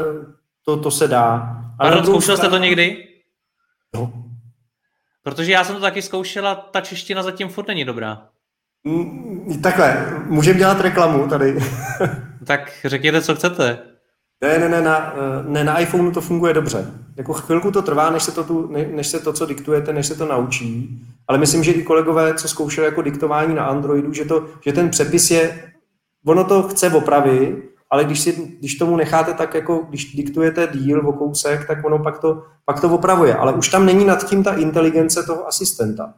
to, 0.64 0.76
to 0.76 0.90
se 0.90 1.08
dá. 1.08 1.56
Ale 1.78 1.90
Pardon, 1.90 2.06
zkoušel 2.06 2.36
jste 2.36 2.48
to 2.48 2.58
někdy? 2.58 3.08
Jo. 3.94 4.10
Protože 5.22 5.52
já 5.52 5.64
jsem 5.64 5.74
to 5.74 5.80
taky 5.80 6.02
zkoušela, 6.02 6.54
ta 6.54 6.80
čeština 6.80 7.22
zatím 7.22 7.48
furt 7.48 7.68
není 7.68 7.84
dobrá. 7.84 8.28
Mm, 8.84 9.60
takhle, 9.62 10.06
můžeme 10.26 10.58
dělat 10.58 10.80
reklamu 10.80 11.28
tady. 11.28 11.58
tak 12.46 12.72
řekněte, 12.84 13.22
co 13.22 13.34
chcete. 13.34 13.78
Ne, 14.42 14.58
ne, 14.58 14.68
ne, 14.68 14.82
na, 14.82 15.14
ne, 15.46 15.64
na 15.64 15.78
iPhoneu 15.78 16.10
to 16.10 16.20
funguje 16.20 16.54
dobře. 16.54 16.90
Jako 17.16 17.32
chvilku 17.32 17.70
to 17.70 17.82
trvá, 17.82 18.10
než 18.10 18.22
se 18.22 18.32
to, 18.32 18.44
tu, 18.44 18.72
než 18.72 19.06
se 19.06 19.20
to, 19.20 19.32
co 19.32 19.46
diktujete, 19.46 19.92
než 19.92 20.06
se 20.06 20.14
to 20.14 20.26
naučí. 20.26 21.00
Ale 21.28 21.38
myslím, 21.38 21.64
že 21.64 21.72
i 21.72 21.82
kolegové, 21.82 22.34
co 22.34 22.48
zkoušeli 22.48 22.84
jako 22.84 23.02
diktování 23.02 23.54
na 23.54 23.64
Androidu, 23.64 24.12
že, 24.12 24.24
to, 24.24 24.46
že 24.64 24.72
ten 24.72 24.90
přepis 24.90 25.30
je, 25.30 25.72
ono 26.26 26.44
to 26.44 26.62
chce 26.62 26.90
opravy, 26.90 27.62
ale 27.92 28.04
když, 28.04 28.20
si, 28.20 28.56
když 28.58 28.74
tomu 28.74 28.96
necháte 28.96 29.34
tak, 29.34 29.54
jako 29.54 29.86
když 29.88 30.14
diktujete 30.14 30.68
díl 30.74 31.08
o 31.08 31.12
kousek, 31.12 31.66
tak 31.66 31.84
ono 31.84 31.98
pak 31.98 32.18
to, 32.18 32.42
pak 32.64 32.80
to 32.80 32.88
opravuje. 32.88 33.34
Ale 33.34 33.52
už 33.52 33.68
tam 33.68 33.86
není 33.86 34.04
nad 34.04 34.28
tím 34.28 34.44
ta 34.44 34.54
inteligence 34.54 35.22
toho 35.22 35.48
asistenta. 35.48 36.14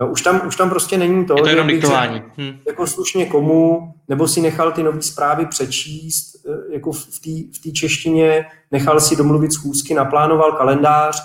No, 0.00 0.10
už, 0.10 0.22
tam, 0.22 0.40
už 0.46 0.56
tam 0.56 0.70
prostě 0.70 0.98
není 0.98 1.26
to, 1.26 1.34
je 1.36 1.42
to 1.42 1.48
jenom 1.48 1.66
diktování. 1.68 2.22
Hm. 2.38 2.58
jako 2.66 2.86
slušně 2.86 3.26
komu, 3.26 3.92
nebo 4.08 4.28
si 4.28 4.40
nechal 4.40 4.72
ty 4.72 4.82
nové 4.82 5.02
zprávy 5.02 5.46
přečíst, 5.46 6.46
eh, 6.48 6.74
jako 6.74 6.92
v 6.92 7.62
té 7.62 7.70
češtině, 7.70 8.46
nechal 8.70 9.00
si 9.00 9.16
domluvit 9.16 9.52
schůzky, 9.52 9.94
naplánoval 9.94 10.52
kalendář, 10.52 11.22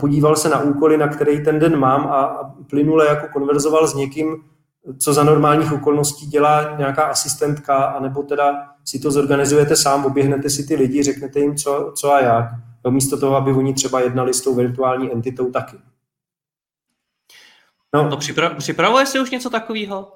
podíval 0.00 0.36
se 0.36 0.48
na 0.48 0.60
úkoly, 0.60 0.96
na 0.96 1.08
který 1.08 1.44
ten 1.44 1.58
den 1.58 1.76
mám 1.76 2.06
a, 2.06 2.22
a 2.22 2.44
plynule 2.70 3.06
jako 3.06 3.26
konverzoval 3.32 3.86
s 3.86 3.94
někým, 3.94 4.36
co 4.98 5.12
za 5.12 5.24
normálních 5.24 5.72
okolností 5.72 6.26
dělá 6.26 6.76
nějaká 6.78 7.02
asistentka, 7.02 7.76
anebo 7.76 8.22
teda 8.22 8.68
si 8.84 8.98
to 8.98 9.10
zorganizujete 9.10 9.76
sám, 9.76 10.06
oběhnete 10.06 10.50
si 10.50 10.66
ty 10.66 10.74
lidi, 10.74 11.02
řeknete 11.02 11.40
jim 11.40 11.56
co, 11.56 11.92
co 11.96 12.12
a 12.12 12.20
jak, 12.20 12.44
místo 12.90 13.20
toho, 13.20 13.36
aby 13.36 13.52
oni 13.52 13.74
třeba 13.74 14.00
jednali 14.00 14.34
s 14.34 14.40
tou 14.40 14.54
virtuální 14.54 15.12
entitou 15.12 15.50
taky. 15.50 15.76
No, 17.94 18.08
no 18.08 18.16
připra- 18.16 18.56
připravuje 18.56 19.06
se 19.06 19.20
už 19.20 19.30
něco 19.30 19.50
takového? 19.50 20.12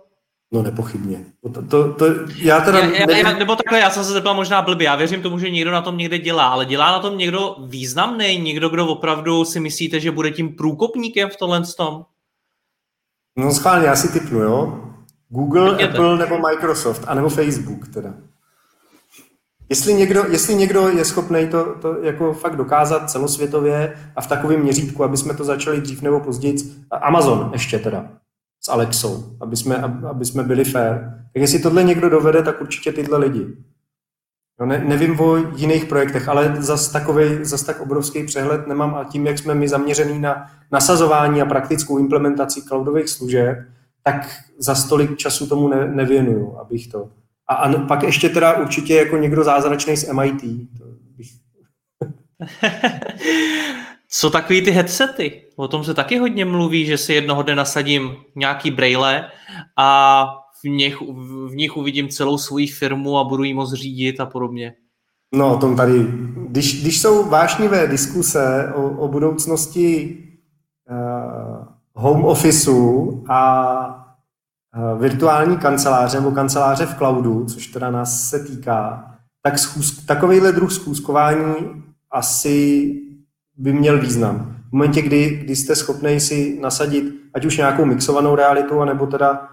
No 0.52 0.62
nepochybně. 0.62 1.24
To, 1.54 1.62
to, 1.62 1.92
to, 1.94 2.06
já 2.36 2.60
teda 2.60 2.78
já, 2.78 3.10
já, 3.10 3.16
já, 3.16 3.32
nebo 3.38 3.56
takhle, 3.56 3.80
já 3.80 3.90
jsem 3.90 4.04
se 4.04 4.12
zeptal 4.12 4.34
možná 4.34 4.62
blbě, 4.62 4.84
já 4.84 4.96
věřím 4.96 5.22
tomu, 5.22 5.38
že 5.38 5.50
někdo 5.50 5.70
na 5.70 5.82
tom 5.82 5.96
někde 5.96 6.18
dělá, 6.18 6.48
ale 6.48 6.64
dělá 6.64 6.92
na 6.92 6.98
tom 6.98 7.18
někdo 7.18 7.56
významný, 7.66 8.38
někdo, 8.38 8.68
kdo 8.68 8.86
opravdu 8.86 9.44
si 9.44 9.60
myslíte, 9.60 10.00
že 10.00 10.10
bude 10.10 10.30
tím 10.30 10.56
průkopníkem 10.56 11.28
v 11.30 11.36
tohle 11.36 11.62
tom? 11.76 12.04
No 13.36 13.52
schválně, 13.52 13.86
já 13.86 13.96
si 13.96 14.08
typnu, 14.08 14.40
jo? 14.40 14.80
Google, 15.28 15.70
Řekněte. 15.70 15.92
Apple 15.92 16.18
nebo 16.18 16.38
Microsoft, 16.38 17.04
anebo 17.06 17.28
Facebook 17.28 17.88
teda. 17.88 18.14
Jestli 19.68 19.94
někdo, 19.94 20.24
jestli 20.28 20.54
někdo 20.54 20.88
je 20.88 21.04
schopný 21.04 21.48
to, 21.48 21.74
to 21.80 22.02
jako 22.02 22.32
fakt 22.32 22.56
dokázat 22.56 23.10
celosvětově 23.10 23.98
a 24.16 24.20
v 24.20 24.26
takovém 24.26 24.60
měřítku, 24.60 25.04
aby 25.04 25.16
jsme 25.16 25.34
to 25.34 25.44
začali 25.44 25.80
dřív 25.80 26.02
nebo 26.02 26.20
později, 26.20 26.56
Amazon 26.90 27.50
ještě 27.52 27.78
teda, 27.78 28.08
s 28.60 28.68
Alexou, 28.68 29.36
aby 29.40 29.56
jsme, 29.56 29.76
aby 30.10 30.24
jsme 30.24 30.42
byli 30.42 30.64
fair. 30.64 30.94
Tak 31.32 31.40
jestli 31.40 31.58
tohle 31.58 31.82
někdo 31.84 32.10
dovede, 32.10 32.42
tak 32.42 32.60
určitě 32.60 32.92
tyhle 32.92 33.18
lidi. 33.18 33.46
No 34.60 34.66
ne, 34.66 34.84
nevím 34.84 35.20
o 35.20 35.36
jiných 35.36 35.84
projektech, 35.84 36.28
ale 36.28 36.56
zas, 36.58 36.88
takovej, 36.88 37.44
zas 37.44 37.62
tak 37.62 37.80
obrovský 37.80 38.24
přehled 38.24 38.66
nemám 38.66 38.94
a 38.94 39.04
tím, 39.04 39.26
jak 39.26 39.38
jsme 39.38 39.54
my 39.54 39.68
zaměřený 39.68 40.18
na 40.18 40.50
nasazování 40.72 41.42
a 41.42 41.46
praktickou 41.46 41.98
implementaci 41.98 42.62
cloudových 42.62 43.08
služeb, 43.08 43.58
tak 44.02 44.36
za 44.58 44.74
stolik 44.74 45.16
času 45.16 45.46
tomu 45.46 45.68
ne, 45.68 45.88
nevěnuju, 45.88 46.58
abych 46.58 46.86
to 46.86 47.08
a, 47.48 47.54
a 47.54 47.86
pak 47.86 48.02
ještě 48.02 48.28
teda 48.28 48.52
určitě 48.52 48.94
jako 48.94 49.16
někdo 49.16 49.44
zázračný 49.44 49.96
z 49.96 50.12
MIT. 50.12 50.40
To 50.78 50.84
bych... 51.16 51.26
Co 54.08 54.30
takový 54.30 54.62
ty 54.62 54.70
headsety? 54.70 55.42
O 55.56 55.68
tom 55.68 55.84
se 55.84 55.94
taky 55.94 56.18
hodně 56.18 56.44
mluví, 56.44 56.86
že 56.86 56.98
si 56.98 57.12
jednoho 57.12 57.42
dne 57.42 57.54
nasadím 57.54 58.16
nějaký 58.34 58.70
braille 58.70 59.30
a 59.78 60.26
v 60.64 60.68
nich, 60.68 61.00
v 61.46 61.54
nich 61.54 61.76
uvidím 61.76 62.08
celou 62.08 62.38
svoji 62.38 62.66
firmu 62.66 63.18
a 63.18 63.24
budu 63.24 63.42
jí 63.42 63.54
moc 63.54 63.72
řídit 63.72 64.20
a 64.20 64.26
podobně. 64.26 64.74
No, 65.34 65.58
tom 65.58 65.76
tady, 65.76 66.06
když, 66.48 66.82
když 66.82 67.00
jsou 67.00 67.28
vášnivé 67.28 67.86
diskuse 67.86 68.72
o, 68.74 68.88
o 68.88 69.08
budoucnosti 69.08 70.18
uh, 70.90 71.66
home 71.94 72.24
officeu 72.24 73.24
a 73.28 74.06
Eh, 74.76 74.98
virtuální 74.98 75.56
kanceláře 75.56 76.20
nebo 76.20 76.30
kanceláře 76.30 76.86
v 76.86 76.94
cloudu, 76.94 77.44
což 77.44 77.66
teda 77.66 77.90
nás 77.90 78.28
se 78.30 78.44
týká, 78.44 79.10
tak 79.42 79.58
schůz, 79.58 80.04
takovýhle 80.06 80.52
druh 80.52 80.72
zkouškování 80.72 81.54
asi 82.10 82.92
by 83.56 83.72
měl 83.72 84.00
význam. 84.00 84.56
V 84.68 84.72
momentě, 84.72 85.02
kdy, 85.02 85.40
kdy 85.44 85.56
jste 85.56 85.76
schopný 85.76 86.20
si 86.20 86.58
nasadit 86.62 87.04
ať 87.34 87.44
už 87.44 87.56
nějakou 87.56 87.84
mixovanou 87.84 88.34
realitu, 88.34 88.84
nebo 88.84 89.06
teda, 89.06 89.48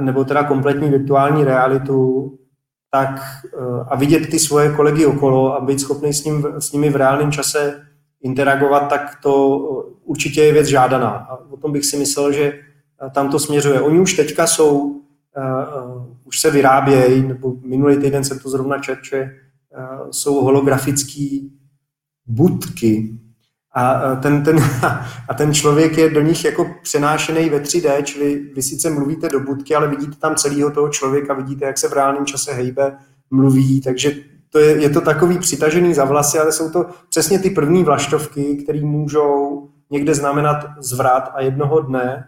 nebo 0.00 0.24
teda 0.24 0.44
kompletní 0.44 0.90
virtuální 0.90 1.44
realitu, 1.44 2.30
tak 2.90 3.20
eh, 3.46 3.84
a 3.88 3.96
vidět 3.96 4.30
ty 4.30 4.38
svoje 4.38 4.72
kolegy 4.72 5.06
okolo 5.06 5.56
a 5.56 5.60
být 5.60 5.80
schopný 5.80 6.12
s, 6.12 6.24
ním, 6.24 6.46
s 6.58 6.72
nimi 6.72 6.90
v 6.90 6.96
reálném 6.96 7.32
čase 7.32 7.80
interagovat, 8.22 8.88
tak 8.88 9.18
to 9.22 9.58
určitě 10.04 10.42
je 10.42 10.52
věc 10.52 10.66
žádaná. 10.66 11.10
A 11.10 11.36
o 11.50 11.56
tom 11.56 11.72
bych 11.72 11.84
si 11.84 11.96
myslel, 11.96 12.32
že 12.32 12.52
tam 13.10 13.30
to 13.30 13.38
směřuje. 13.38 13.80
Oni 13.80 14.00
už 14.00 14.14
teďka 14.14 14.46
jsou, 14.46 14.78
uh, 14.80 15.00
už 16.24 16.40
se 16.40 16.50
vyrábějí, 16.50 17.28
nebo 17.28 17.54
minulý 17.64 17.96
týden 17.96 18.24
jsem 18.24 18.38
to 18.38 18.50
zrovna 18.50 18.78
četl, 18.78 19.00
že 19.10 19.22
uh, 19.22 20.10
jsou 20.10 20.44
holografické 20.44 21.26
budky 22.26 23.18
a 23.74 24.16
ten, 24.16 24.44
ten, 24.44 24.58
a 25.28 25.34
ten 25.34 25.54
člověk 25.54 25.98
je 25.98 26.10
do 26.10 26.20
nich 26.20 26.44
jako 26.44 26.70
přenášený 26.82 27.50
ve 27.50 27.58
3D, 27.58 28.02
čili 28.02 28.40
vy 28.54 28.62
sice 28.62 28.90
mluvíte 28.90 29.28
do 29.28 29.40
budky, 29.40 29.74
ale 29.74 29.88
vidíte 29.88 30.16
tam 30.16 30.34
celého 30.34 30.70
toho 30.70 30.88
člověka, 30.88 31.34
vidíte, 31.34 31.64
jak 31.64 31.78
se 31.78 31.88
v 31.88 31.92
reálném 31.92 32.26
čase 32.26 32.52
hejbe, 32.52 32.96
mluví, 33.30 33.80
takže 33.80 34.12
to 34.50 34.58
je, 34.58 34.82
je 34.82 34.90
to 34.90 35.00
takový 35.00 35.38
přitažený 35.38 35.94
za 35.94 36.04
vlasy, 36.04 36.38
ale 36.38 36.52
jsou 36.52 36.70
to 36.70 36.86
přesně 37.08 37.38
ty 37.38 37.50
první 37.50 37.84
vlaštovky, 37.84 38.56
které 38.56 38.80
můžou 38.80 39.68
někde 39.90 40.14
znamenat 40.14 40.66
zvrat 40.78 41.30
a 41.34 41.40
jednoho 41.40 41.80
dne. 41.80 42.24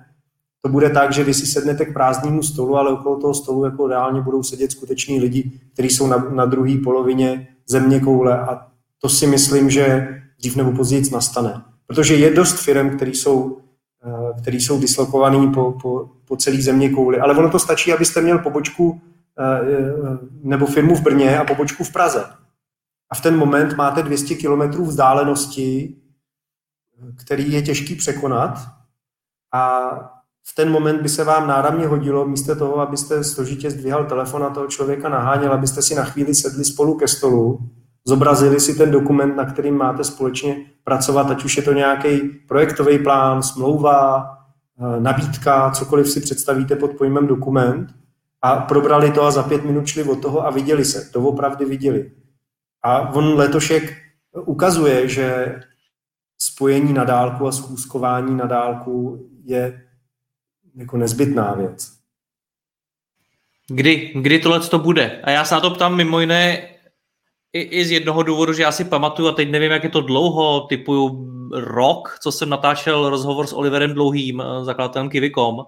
To 0.62 0.68
bude 0.68 0.90
tak, 0.90 1.12
že 1.12 1.24
vy 1.24 1.34
si 1.34 1.46
sednete 1.46 1.84
k 1.84 1.92
prázdnému 1.92 2.42
stolu, 2.42 2.76
ale 2.76 2.92
okolo 2.92 3.20
toho 3.20 3.34
stolu 3.34 3.64
jako 3.64 3.86
reálně 3.86 4.20
budou 4.20 4.42
sedět 4.42 4.72
skuteční 4.72 5.20
lidi, 5.20 5.60
kteří 5.72 5.90
jsou 5.90 6.06
na, 6.06 6.16
na 6.16 6.44
druhé 6.44 6.74
polovině 6.84 7.48
země 7.68 8.00
koule. 8.00 8.38
A 8.38 8.66
to 8.98 9.08
si 9.08 9.26
myslím, 9.26 9.70
že 9.70 10.08
dřív 10.46 10.56
nebo 10.56 10.72
později 10.72 11.10
nastane. 11.12 11.62
Protože 11.86 12.14
je 12.14 12.34
dost 12.34 12.58
firm, 12.58 12.96
které 12.96 13.10
jsou, 13.10 13.58
eh, 14.04 14.40
který 14.40 14.60
jsou 14.60 14.80
dislokované 14.80 15.52
po, 15.54 15.72
po, 15.82 16.10
po 16.24 16.36
celé 16.36 16.62
země 16.62 16.90
kouli, 16.90 17.20
ale 17.20 17.34
ono 17.34 17.50
to 17.50 17.58
stačí, 17.58 17.92
abyste 17.92 18.20
měl 18.20 18.38
pobočku 18.38 19.00
eh, 19.38 19.60
nebo 20.42 20.66
firmu 20.66 20.94
v 20.94 21.00
Brně 21.00 21.38
a 21.38 21.44
pobočku 21.44 21.84
v 21.84 21.92
Praze. 21.92 22.24
A 23.10 23.14
v 23.14 23.20
ten 23.20 23.36
moment 23.36 23.76
máte 23.76 24.02
200 24.02 24.34
km 24.34 24.82
vzdálenosti, 24.82 25.96
který 27.16 27.52
je 27.52 27.62
těžký 27.62 27.94
překonat 27.94 28.58
a 29.52 29.90
v 30.48 30.54
ten 30.54 30.70
moment 30.70 31.02
by 31.02 31.08
se 31.08 31.24
vám 31.24 31.48
náramně 31.48 31.86
hodilo, 31.86 32.26
místo 32.28 32.56
toho, 32.56 32.78
abyste 32.78 33.24
složitě 33.24 33.70
zdvíhal 33.70 34.06
telefon 34.06 34.44
a 34.44 34.50
toho 34.50 34.66
člověka 34.66 35.08
naháněl, 35.08 35.52
abyste 35.52 35.82
si 35.82 35.94
na 35.94 36.04
chvíli 36.04 36.34
sedli 36.34 36.64
spolu 36.64 36.94
ke 36.94 37.08
stolu, 37.08 37.70
zobrazili 38.06 38.60
si 38.60 38.74
ten 38.74 38.90
dokument, 38.90 39.36
na 39.36 39.44
kterým 39.44 39.74
máte 39.74 40.04
společně 40.04 40.56
pracovat, 40.84 41.30
ať 41.30 41.44
už 41.44 41.56
je 41.56 41.62
to 41.62 41.72
nějaký 41.72 42.28
projektový 42.48 42.98
plán, 42.98 43.42
smlouva, 43.42 44.28
eh, 44.80 45.00
nabídka, 45.00 45.70
cokoliv 45.70 46.10
si 46.10 46.20
představíte 46.20 46.76
pod 46.76 46.90
pojmem 46.92 47.26
dokument 47.26 47.94
a 48.42 48.56
probrali 48.56 49.10
to 49.10 49.22
a 49.22 49.30
za 49.30 49.42
pět 49.42 49.64
minut 49.64 49.86
šli 49.86 50.04
od 50.04 50.22
toho 50.22 50.46
a 50.46 50.50
viděli 50.50 50.84
se. 50.84 51.10
To 51.12 51.20
opravdu 51.20 51.68
viděli. 51.68 52.12
A 52.82 53.14
on 53.14 53.34
letošek 53.34 53.96
ukazuje, 54.46 55.08
že 55.08 55.58
spojení 56.38 56.92
na 56.92 57.04
dálku 57.04 57.46
a 57.46 57.52
schůzkování 57.52 58.36
na 58.36 58.46
dálku 58.46 59.26
je 59.44 59.82
jako 60.74 60.96
nezbytná 60.96 61.54
věc. 61.54 61.92
Kdy, 63.68 64.12
kdy 64.20 64.38
tohle 64.38 64.60
to 64.60 64.78
bude? 64.78 65.20
A 65.24 65.30
já 65.30 65.44
se 65.44 65.54
na 65.54 65.60
to 65.60 65.70
ptám 65.70 65.96
mimo 65.96 66.20
jiné 66.20 66.68
i, 67.56 67.60
i 67.60 67.84
z 67.84 67.90
jednoho 67.90 68.22
důvodu, 68.22 68.52
že 68.52 68.62
já 68.62 68.72
si 68.72 68.84
pamatuju, 68.84 69.28
a 69.28 69.32
teď 69.32 69.50
nevím, 69.50 69.70
jak 69.70 69.84
je 69.84 69.90
to 69.90 70.00
dlouho, 70.00 70.60
typu 70.60 71.26
rok, 71.52 72.18
co 72.22 72.32
jsem 72.32 72.48
natáčel 72.48 73.10
rozhovor 73.10 73.46
s 73.46 73.52
Oliverem 73.52 73.94
Dlouhým, 73.94 74.40
eh, 74.40 74.64
zakladatelem 74.64 75.08
Kivikom, 75.08 75.64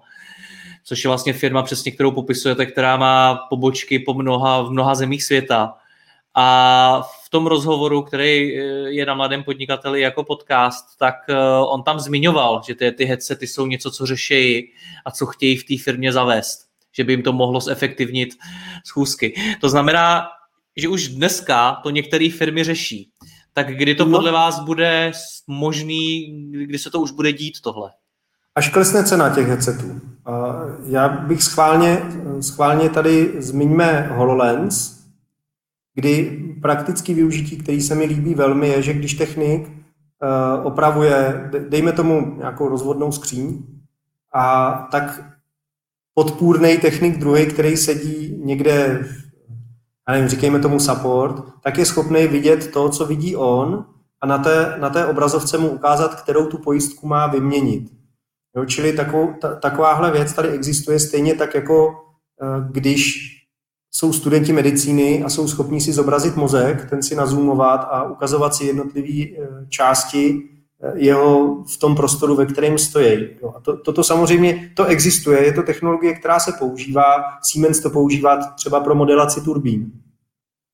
což 0.83 1.03
je 1.03 1.07
vlastně 1.07 1.33
firma, 1.33 1.63
přesně 1.63 1.91
kterou 1.91 2.11
popisujete, 2.11 2.65
která 2.65 2.97
má 2.97 3.35
pobočky 3.35 3.99
po 3.99 4.13
mnoha, 4.13 4.61
v 4.61 4.71
mnoha 4.71 4.95
zemích 4.95 5.23
světa. 5.23 5.75
A 6.35 7.01
v 7.25 7.29
tom 7.29 7.47
rozhovoru, 7.47 8.01
který 8.01 8.59
eh, 8.59 8.61
je 8.89 9.05
na 9.05 9.13
mladém 9.13 9.43
podnikateli 9.43 10.01
jako 10.01 10.23
podcast, 10.23 10.85
tak 10.99 11.15
eh, 11.29 11.35
on 11.67 11.83
tam 11.83 11.99
zmiňoval, 11.99 12.61
že 12.67 12.75
ty, 12.75 12.91
ty 12.91 13.05
headsety 13.05 13.47
jsou 13.47 13.65
něco, 13.65 13.91
co 13.91 14.05
řeší 14.05 14.73
a 15.05 15.11
co 15.11 15.25
chtějí 15.25 15.57
v 15.57 15.63
té 15.63 15.83
firmě 15.83 16.13
zavést, 16.13 16.59
že 16.91 17.03
by 17.03 17.13
jim 17.13 17.23
to 17.23 17.33
mohlo 17.33 17.59
zefektivnit 17.59 18.29
schůzky. 18.85 19.33
To 19.61 19.69
znamená, 19.69 20.38
že 20.79 20.87
už 20.87 21.07
dneska 21.07 21.71
to 21.83 21.89
některé 21.89 22.29
firmy 22.37 22.63
řeší. 22.63 23.09
Tak 23.53 23.77
kdy 23.77 23.95
to 23.95 24.05
no. 24.05 24.17
podle 24.17 24.31
vás 24.31 24.59
bude 24.59 25.11
možný, 25.47 26.35
kdy 26.51 26.79
se 26.79 26.89
to 26.89 26.99
už 26.99 27.11
bude 27.11 27.33
dít 27.33 27.61
tohle? 27.63 27.89
Až 28.55 28.69
klesne 28.69 29.03
cena 29.03 29.35
těch 29.35 29.47
headsetů. 29.47 30.01
Já 30.85 31.09
bych 31.09 31.43
schválně, 31.43 32.01
schválně 32.39 32.89
tady 32.89 33.33
zmiňme 33.37 34.09
HoloLens, 34.11 34.99
kdy 35.95 36.43
praktický 36.61 37.13
využití, 37.13 37.57
který 37.57 37.81
se 37.81 37.95
mi 37.95 38.05
líbí 38.05 38.33
velmi, 38.33 38.67
je, 38.67 38.81
že 38.81 38.93
když 38.93 39.13
technik 39.13 39.67
uh, 39.67 40.65
opravuje, 40.65 41.49
dejme 41.69 41.91
tomu 41.91 42.35
nějakou 42.37 42.69
rozvodnou 42.69 43.11
skříň, 43.11 43.63
a 44.33 44.71
tak 44.91 45.23
podpůrný 46.13 46.77
technik 46.77 47.17
druhý, 47.17 47.45
který 47.45 47.77
sedí 47.77 48.41
někde, 48.43 49.05
já 50.09 50.13
nevím, 50.13 50.29
říkejme 50.29 50.59
tomu 50.59 50.79
support, 50.79 51.43
tak 51.63 51.77
je 51.77 51.85
schopný 51.85 52.27
vidět 52.27 52.71
to, 52.71 52.89
co 52.89 53.05
vidí 53.05 53.35
on 53.35 53.85
a 54.21 54.27
na 54.27 54.37
té, 54.37 54.75
na 54.79 54.89
té 54.89 55.05
obrazovce 55.05 55.57
mu 55.57 55.69
ukázat, 55.69 56.21
kterou 56.21 56.45
tu 56.45 56.57
pojistku 56.57 57.07
má 57.07 57.27
vyměnit. 57.27 57.91
Jo, 58.55 58.65
čili 58.65 58.93
takovou, 58.93 59.33
ta, 59.41 59.55
takováhle 59.55 60.11
věc 60.11 60.33
tady 60.33 60.49
existuje 60.49 60.99
stejně 60.99 61.35
tak, 61.35 61.55
jako 61.55 61.87
uh, 61.87 62.71
když 62.71 63.35
jsou 63.91 64.13
studenti 64.13 64.53
medicíny 64.53 65.23
a 65.23 65.29
jsou 65.29 65.47
schopni 65.47 65.81
si 65.81 65.93
zobrazit 65.93 66.35
mozek, 66.35 66.89
ten 66.89 67.03
si 67.03 67.15
nazumovat 67.15 67.87
a 67.91 68.03
ukazovat 68.03 68.55
si 68.55 68.65
jednotlivé 68.65 69.23
eh, 69.23 69.47
části 69.69 70.41
eh, 70.43 70.58
jeho 70.93 71.63
v 71.63 71.77
tom 71.77 71.95
prostoru, 71.95 72.35
ve 72.35 72.45
kterém 72.45 72.77
stojí. 72.77 73.27
Jo, 73.41 73.53
a 73.55 73.59
to, 73.59 73.77
toto 73.77 74.03
samozřejmě, 74.03 74.71
to 74.75 74.85
existuje, 74.85 75.45
je 75.45 75.53
to 75.53 75.63
technologie, 75.63 76.13
která 76.13 76.39
se 76.39 76.51
používá, 76.59 77.15
Siemens 77.43 77.79
to 77.79 77.89
používá 77.89 78.37
třeba 78.37 78.79
pro 78.79 78.95
modelaci 78.95 79.41
turbín. 79.41 79.91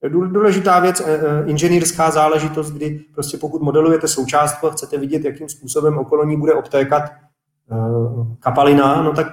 Důležitá 0.10 0.80
věc, 0.80 1.02
eh, 1.06 1.20
inženýrská 1.46 2.12
záležitost, 2.12 2.72
kdy 2.72 3.06
prostě 3.14 3.38
pokud 3.38 3.62
modelujete 3.62 4.08
součástku 4.08 4.68
a 4.68 4.72
chcete 4.72 4.98
vidět, 4.98 5.26
jakým 5.26 5.50
způsobem 5.50 5.98
okolo 5.98 6.26
ní 6.26 6.38
bude 6.38 6.54
obtékat 6.54 7.04
kapalina, 8.40 9.02
no 9.02 9.14
tak 9.14 9.28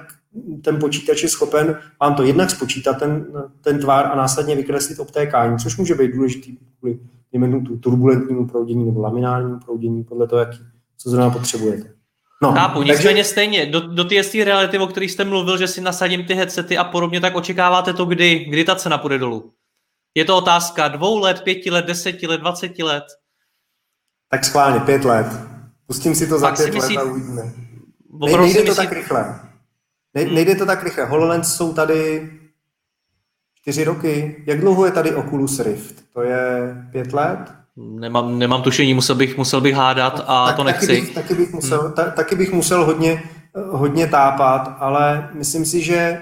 ten 0.63 0.79
počítač 0.79 1.23
je 1.23 1.29
schopen 1.29 1.79
vám 2.01 2.15
to 2.15 2.23
jednak 2.23 2.49
spočítat, 2.49 2.93
ten, 2.93 3.25
ten 3.61 3.79
tvar 3.79 4.05
a 4.05 4.15
následně 4.15 4.55
vykreslit 4.55 4.99
obtékání, 4.99 5.57
což 5.57 5.77
může 5.77 5.95
být 5.95 6.11
důležitý 6.11 6.57
kvůli 6.79 6.99
tu 7.65 7.77
turbulentnímu 7.77 8.47
proudění 8.47 8.85
nebo 8.85 9.01
laminárnímu 9.01 9.59
proudění, 9.59 10.03
podle 10.03 10.27
toho, 10.27 10.39
jaký, 10.39 10.59
co 10.97 11.09
zrovna 11.09 11.29
potřebujete. 11.29 11.93
No, 12.43 12.53
Chápu, 12.53 12.79
takže... 12.79 12.93
nicméně 12.93 13.23
stejně, 13.23 13.65
do, 13.65 13.79
do 13.79 14.03
té 14.03 14.15
reality, 14.43 14.77
o 14.77 14.87
které 14.87 15.05
jste 15.05 15.25
mluvil, 15.25 15.57
že 15.57 15.67
si 15.67 15.81
nasadím 15.81 16.25
ty 16.25 16.33
headsety 16.33 16.77
a 16.77 16.83
podobně, 16.83 17.21
tak 17.21 17.35
očekáváte 17.35 17.93
to 17.93 18.05
kdy, 18.05 18.45
kdy 18.49 18.63
ta 18.63 18.75
cena 18.75 18.97
půjde 18.97 19.17
dolů? 19.17 19.53
Je 20.15 20.25
to 20.25 20.37
otázka 20.37 20.87
dvou 20.87 21.19
let, 21.19 21.41
pěti 21.41 21.71
let, 21.71 21.85
deseti 21.85 22.27
let, 22.27 22.41
dvaceti 22.41 22.83
let? 22.83 23.03
Tak 24.29 24.45
schválně, 24.45 24.79
pět 24.79 25.05
let. 25.05 25.27
Pustím 25.87 26.15
si 26.15 26.27
to 26.27 26.39
za 26.39 26.51
pět 26.51 26.73
myslí... 26.73 26.97
let 26.97 27.03
a 27.03 27.11
uvidíme. 27.11 27.53
Nejde 28.19 28.61
to 28.61 28.65
myslí... 28.65 28.75
tak 28.75 28.91
rychle. 28.91 29.39
Ne, 30.13 30.21
hmm. 30.21 30.35
nejde 30.35 30.55
to 30.55 30.65
tak 30.65 30.83
rychle. 30.83 31.05
HoloLens 31.05 31.55
jsou 31.55 31.73
tady 31.73 32.29
čtyři 33.63 33.83
roky. 33.83 34.43
Jak 34.45 34.59
dlouho 34.59 34.85
je 34.85 34.91
tady 34.91 35.15
Oculus 35.15 35.59
Rift? 35.59 35.95
To 36.13 36.21
je 36.21 36.75
pět 36.91 37.13
let? 37.13 37.39
Nemám, 37.75 38.39
nemám 38.39 38.61
tušení, 38.61 38.93
musel 38.93 39.15
bych, 39.15 39.37
musel 39.37 39.61
bych 39.61 39.75
hádat 39.75 40.23
a 40.27 40.47
tak, 40.47 40.55
to 40.55 40.63
nechci. 40.63 40.87
Taky 40.87 41.01
bych, 41.01 41.13
taky 41.13 41.35
bych, 41.35 41.53
musel, 41.53 41.81
hmm. 41.81 41.91
ta, 41.91 42.03
taky 42.03 42.35
bych 42.35 42.53
musel 42.53 42.85
hodně, 42.85 43.23
hodně 43.69 44.07
tápat, 44.07 44.75
ale 44.79 45.29
myslím 45.33 45.65
si, 45.65 45.81
že 45.81 46.21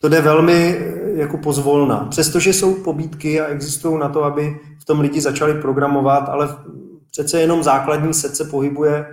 to 0.00 0.08
jde 0.08 0.20
velmi 0.20 0.80
jako 1.14 1.38
pozvolna. 1.38 2.06
Přestože 2.10 2.52
jsou 2.52 2.74
pobídky 2.74 3.40
a 3.40 3.46
existují 3.46 3.98
na 3.98 4.08
to, 4.08 4.24
aby 4.24 4.60
v 4.82 4.84
tom 4.84 5.00
lidi 5.00 5.20
začali 5.20 5.54
programovat, 5.54 6.28
ale 6.28 6.48
přece 7.10 7.40
jenom 7.40 7.62
základní 7.62 8.14
set 8.14 8.36
se 8.36 8.44
pohybuje, 8.44 9.06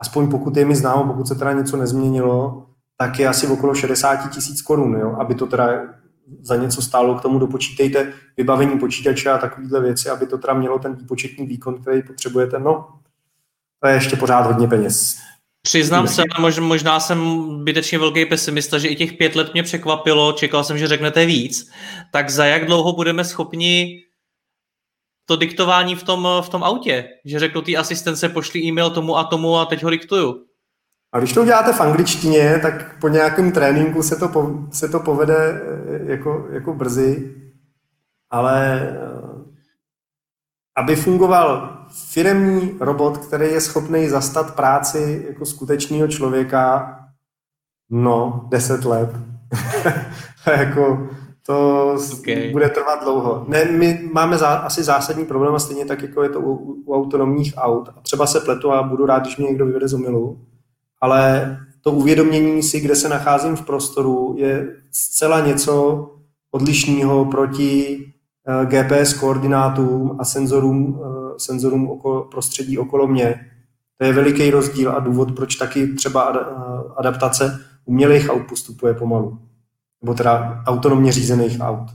aspoň 0.00 0.30
pokud 0.30 0.56
je 0.56 0.64
mi 0.64 0.76
známo, 0.76 1.04
pokud 1.04 1.28
se 1.28 1.34
teda 1.34 1.52
něco 1.52 1.76
nezměnilo, 1.76 2.66
tak 2.98 3.18
je 3.18 3.28
asi 3.28 3.46
okolo 3.46 3.74
60 3.74 4.16
tisíc 4.16 4.62
korun, 4.62 4.94
jo? 5.00 5.16
aby 5.18 5.34
to 5.34 5.46
teda 5.46 5.68
za 6.40 6.56
něco 6.56 6.82
stálo, 6.82 7.14
k 7.14 7.22
tomu 7.22 7.38
dopočítejte 7.38 8.12
vybavení 8.36 8.78
počítače 8.78 9.30
a 9.30 9.38
takovéhle 9.38 9.80
věci, 9.80 10.10
aby 10.10 10.26
to 10.26 10.38
teda 10.38 10.54
mělo 10.54 10.78
ten 10.78 10.94
výpočetní 10.94 11.46
výkon, 11.46 11.82
který 11.82 12.02
potřebujete. 12.02 12.58
No, 12.58 12.88
to 13.80 13.88
je 13.88 13.94
ještě 13.94 14.16
pořád 14.16 14.46
hodně 14.46 14.68
peněz. 14.68 15.16
Přiznám 15.62 16.08
se, 16.08 16.22
možná 16.60 17.00
jsem 17.00 17.48
bytečně 17.64 17.98
velký 17.98 18.26
pesimista, 18.26 18.78
že 18.78 18.88
i 18.88 18.96
těch 18.96 19.12
pět 19.12 19.36
let 19.36 19.52
mě 19.52 19.62
překvapilo, 19.62 20.32
čekal 20.32 20.64
jsem, 20.64 20.78
že 20.78 20.86
řeknete 20.86 21.26
víc. 21.26 21.70
Tak 22.12 22.30
za 22.30 22.44
jak 22.44 22.66
dlouho 22.66 22.92
budeme 22.92 23.24
schopni 23.24 24.00
to 25.26 25.36
diktování 25.36 25.94
v 25.94 26.02
tom, 26.02 26.28
v 26.40 26.48
tom 26.48 26.64
autě? 26.64 27.08
Že 27.24 27.38
řeknu 27.38 27.62
té 27.62 27.76
asistence, 27.76 28.28
pošli 28.28 28.60
e-mail 28.60 28.90
tomu 28.90 29.16
a 29.16 29.24
tomu 29.24 29.56
a 29.56 29.66
teď 29.66 29.82
ho 29.82 29.90
diktuju. 29.90 30.46
A 31.14 31.18
když 31.18 31.32
to 31.32 31.42
uděláte 31.42 31.72
v 31.72 31.80
angličtině, 31.80 32.58
tak 32.62 32.98
po 33.00 33.08
nějakém 33.08 33.52
tréninku 33.52 34.02
se 34.02 34.16
to, 34.16 34.28
po, 34.28 34.50
se 34.70 34.88
to 34.88 35.00
povede 35.00 35.62
eh, 35.62 36.12
jako, 36.12 36.46
jako 36.50 36.74
brzy, 36.74 37.34
ale 38.30 38.80
eh, 38.80 38.96
aby 40.76 40.96
fungoval 40.96 41.78
firemní 42.10 42.76
robot, 42.80 43.18
který 43.18 43.46
je 43.46 43.60
schopný 43.60 44.08
zastat 44.08 44.54
práci 44.54 45.24
jako 45.28 45.46
skutečného 45.46 46.08
člověka, 46.08 46.98
no, 47.90 48.46
deset 48.48 48.84
let. 48.84 49.10
jako, 50.46 51.08
to 51.46 51.88
okay. 52.18 52.52
bude 52.52 52.68
trvat 52.68 53.04
dlouho. 53.04 53.44
Ne, 53.48 53.64
my 53.64 54.10
máme 54.12 54.38
zá, 54.38 54.48
asi 54.48 54.82
zásadní 54.82 55.24
problém 55.24 55.54
a 55.54 55.58
stejně 55.58 55.84
tak, 55.84 56.02
jako 56.02 56.22
je 56.22 56.28
to 56.28 56.40
u, 56.40 56.54
u 56.86 56.94
autonomních 56.94 57.54
aut. 57.56 57.88
A 57.96 58.00
třeba 58.00 58.26
se 58.26 58.40
pletu 58.40 58.72
a 58.72 58.82
budu 58.82 59.06
rád, 59.06 59.22
když 59.22 59.36
mě 59.36 59.48
někdo 59.48 59.66
vyvede 59.66 59.88
z 59.88 59.94
omilu 59.94 60.46
ale 61.04 61.56
to 61.80 61.92
uvědomění 61.92 62.62
si, 62.62 62.80
kde 62.80 62.96
se 62.96 63.08
nacházím 63.08 63.56
v 63.56 63.66
prostoru, 63.66 64.34
je 64.38 64.76
zcela 64.92 65.46
něco 65.46 66.06
odlišného 66.50 67.24
proti 67.24 68.04
GPS 68.64 69.14
koordinátům 69.14 70.16
a 70.20 70.24
senzorům, 70.24 71.00
senzorům 71.38 71.90
okolo, 71.90 72.24
prostředí 72.24 72.78
okolo 72.78 73.06
mě. 73.06 73.50
To 73.98 74.06
je 74.06 74.12
veliký 74.12 74.50
rozdíl 74.50 74.92
a 74.92 74.98
důvod, 74.98 75.36
proč 75.36 75.56
taky 75.56 75.86
třeba 75.86 76.22
adaptace 76.96 77.60
umělých 77.84 78.30
aut 78.30 78.42
postupuje 78.48 78.94
pomalu. 78.94 79.38
Nebo 80.02 80.14
teda 80.14 80.62
autonomně 80.66 81.12
řízených 81.12 81.60
aut 81.60 81.88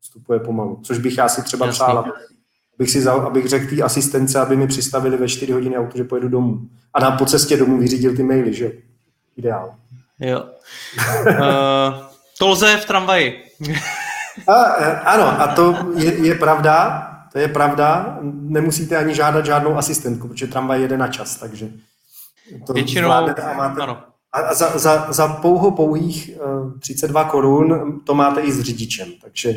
postupuje 0.00 0.40
pomalu. 0.40 0.80
Což 0.82 0.98
bych 0.98 1.18
já 1.18 1.28
si 1.28 1.42
třeba 1.42 1.66
Jasný. 1.66 1.76
přál, 1.76 2.04
abych, 2.78 2.90
si 2.90 3.00
zal, 3.00 3.20
abych 3.20 3.46
řekl 3.46 3.76
té 3.76 3.82
asistence, 3.82 4.40
aby 4.40 4.56
mi 4.56 4.66
přistavili 4.66 5.16
ve 5.16 5.28
4 5.28 5.52
hodiny 5.52 5.78
auto, 5.78 5.98
že 5.98 6.04
pojedu 6.04 6.28
domů. 6.28 6.60
A 6.94 7.00
na 7.00 7.10
po 7.10 7.26
cestě 7.26 7.56
domů 7.56 7.78
vyřídil 7.78 8.16
ty 8.16 8.22
maily, 8.22 8.54
že 8.54 8.72
Ideál. 9.38 9.74
Jo. 10.20 10.44
uh, 11.26 11.34
to 12.38 12.48
lze 12.48 12.76
v 12.76 12.84
tramvaji. 12.84 13.44
a, 14.48 14.64
e, 14.64 15.00
ano, 15.00 15.40
a 15.40 15.54
to 15.54 15.92
je, 15.96 16.26
je 16.26 16.34
pravda, 16.34 17.02
to 17.32 17.38
je 17.38 17.48
pravda, 17.48 18.18
nemusíte 18.32 18.96
ani 18.96 19.14
žádat 19.14 19.46
žádnou 19.46 19.76
asistentku, 19.76 20.28
protože 20.28 20.46
tramvaj 20.46 20.82
jede 20.82 20.96
na 20.96 21.08
čas, 21.08 21.36
takže 21.36 21.68
to 22.66 22.72
Většinou, 22.72 23.10
a 23.10 23.20
máte, 23.56 23.82
ano. 23.82 24.02
A 24.32 24.54
za, 24.54 24.78
za, 24.78 25.12
za 25.12 25.28
pouho 25.28 25.70
pouhých 25.70 26.30
uh, 26.46 26.78
32 26.78 27.24
korun 27.24 28.00
to 28.04 28.14
máte 28.14 28.40
i 28.40 28.52
s 28.52 28.60
řidičem, 28.60 29.08
takže 29.22 29.54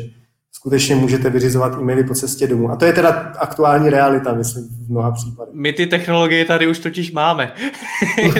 skutečně 0.62 0.94
můžete 0.94 1.30
vyřizovat 1.30 1.72
e-maily 1.74 2.04
po 2.04 2.14
cestě 2.14 2.46
domů. 2.46 2.70
A 2.70 2.76
to 2.76 2.84
je 2.84 2.92
teda 2.92 3.08
aktuální 3.38 3.90
realita, 3.90 4.34
myslím, 4.34 4.68
v 4.86 4.90
mnoha 4.90 5.10
případech. 5.10 5.54
My 5.54 5.72
ty 5.72 5.86
technologie 5.86 6.44
tady 6.44 6.66
už 6.66 6.78
totiž 6.78 7.12
máme. 7.12 7.52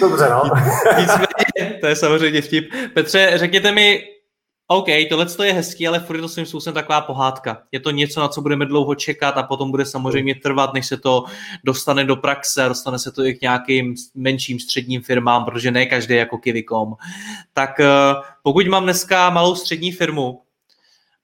Dobře, 0.00 0.28
no. 0.30 0.42
to 1.80 1.86
je 1.86 1.96
samozřejmě 1.96 2.42
vtip. 2.42 2.70
Petře, 2.94 3.32
řekněte 3.34 3.72
mi, 3.72 4.02
OK, 4.66 4.86
tohle 5.08 5.26
je 5.44 5.52
hezký, 5.52 5.88
ale 5.88 6.00
furt 6.00 6.16
je 6.16 6.22
to 6.22 6.28
svým 6.28 6.46
způsobem 6.46 6.74
taková 6.74 7.00
pohádka. 7.00 7.62
Je 7.72 7.80
to 7.80 7.90
něco, 7.90 8.20
na 8.20 8.28
co 8.28 8.40
budeme 8.40 8.66
dlouho 8.66 8.94
čekat 8.94 9.36
a 9.36 9.42
potom 9.42 9.70
bude 9.70 9.86
samozřejmě 9.86 10.34
trvat, 10.34 10.74
než 10.74 10.86
se 10.86 10.96
to 10.96 11.24
dostane 11.64 12.04
do 12.04 12.16
praxe, 12.16 12.64
dostane 12.68 12.98
se 12.98 13.12
to 13.12 13.24
i 13.24 13.34
k 13.34 13.40
nějakým 13.40 13.94
menším 14.14 14.60
středním 14.60 15.02
firmám, 15.02 15.44
protože 15.44 15.70
ne 15.70 15.86
každý 15.86 16.14
jako 16.14 16.38
Kivikom. 16.38 16.94
Tak 17.52 17.80
eh, 17.80 17.86
pokud 18.42 18.68
mám 18.68 18.84
dneska 18.84 19.30
malou 19.30 19.54
střední 19.54 19.92
firmu 19.92 20.40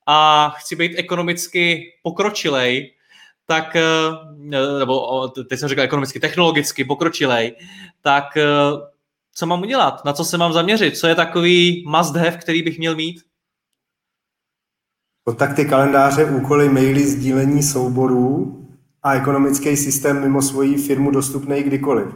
a 0.07 0.49
chci 0.57 0.75
být 0.75 0.95
ekonomicky 0.97 1.93
pokročilej, 2.03 2.93
tak, 3.45 3.75
eh, 3.75 3.81
nebo 4.79 5.27
teď 5.27 5.59
jsem 5.59 5.69
říkal 5.69 5.83
ekonomicky, 5.83 6.19
technologicky 6.19 6.85
pokročilej, 6.85 7.55
tak 8.01 8.37
eh, 8.37 8.43
co 9.33 9.45
mám 9.45 9.61
udělat? 9.61 10.05
Na 10.05 10.13
co 10.13 10.25
se 10.25 10.37
mám 10.37 10.53
zaměřit? 10.53 10.97
Co 10.97 11.07
je 11.07 11.15
takový 11.15 11.83
must 11.87 12.15
have, 12.15 12.37
který 12.37 12.63
bych 12.63 12.77
měl 12.77 12.95
mít? 12.95 13.27
kontakty 15.27 15.65
kalendáře, 15.65 16.25
úkoly, 16.25 16.69
maily, 16.69 17.07
sdílení 17.07 17.63
souborů 17.63 18.57
a 19.03 19.13
ekonomický 19.13 19.77
systém 19.77 20.21
mimo 20.21 20.41
svoji 20.41 20.77
firmu 20.77 21.11
dostupný 21.11 21.63
kdykoliv. 21.63 22.07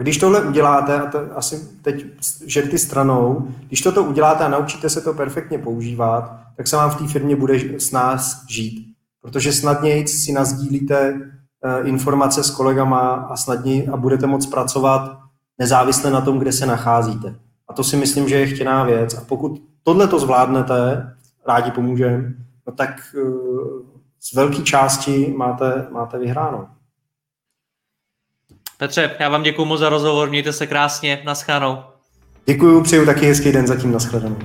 Když 0.00 0.18
tohle 0.18 0.42
uděláte, 0.42 1.00
a 1.00 1.10
to 1.10 1.18
asi 1.36 1.68
teď 1.82 2.06
žerty 2.46 2.78
stranou, 2.78 3.48
když 3.66 3.80
toto 3.80 4.04
uděláte 4.04 4.44
a 4.44 4.48
naučíte 4.48 4.88
se 4.90 5.00
to 5.00 5.14
perfektně 5.14 5.58
používat, 5.58 6.36
tak 6.56 6.68
se 6.68 6.76
vám 6.76 6.90
v 6.90 6.98
té 6.98 7.08
firmě 7.08 7.36
bude 7.36 7.80
s 7.80 7.92
nás 7.92 8.44
žít. 8.48 8.94
Protože 9.22 9.52
snadněji 9.52 10.08
si 10.08 10.32
nazdílíte 10.32 11.20
eh, 11.64 11.88
informace 11.88 12.44
s 12.44 12.50
kolegama 12.50 13.10
a 13.10 13.36
snadněji 13.36 13.88
a 13.88 13.96
budete 13.96 14.26
moct 14.26 14.46
pracovat 14.46 15.18
nezávisle 15.58 16.10
na 16.10 16.20
tom, 16.20 16.38
kde 16.38 16.52
se 16.52 16.66
nacházíte. 16.66 17.34
A 17.68 17.72
to 17.72 17.84
si 17.84 17.96
myslím, 17.96 18.28
že 18.28 18.38
je 18.38 18.46
chtěná 18.46 18.84
věc. 18.84 19.14
A 19.14 19.20
pokud 19.28 19.62
tohle 19.82 20.08
to 20.08 20.18
zvládnete, 20.18 21.12
rádi 21.48 21.70
pomůžeme, 21.70 22.32
no 22.66 22.72
tak 22.72 22.90
eh, 23.16 23.20
z 24.20 24.34
velké 24.34 24.62
části 24.62 25.34
máte, 25.36 25.86
máte 25.90 26.18
vyhráno. 26.18 26.68
Petře, 28.80 29.10
já 29.18 29.28
vám 29.28 29.42
děkuji 29.42 29.64
moc 29.64 29.80
za 29.80 29.88
rozhovor, 29.88 30.30
mějte 30.30 30.52
se 30.52 30.66
krásně, 30.66 31.22
naschledanou. 31.24 31.78
Děkuji, 32.46 32.82
přeju 32.82 33.06
taky 33.06 33.26
hezký 33.26 33.52
den 33.52 33.66
zatím, 33.66 33.92
naschledanou. 33.92 34.38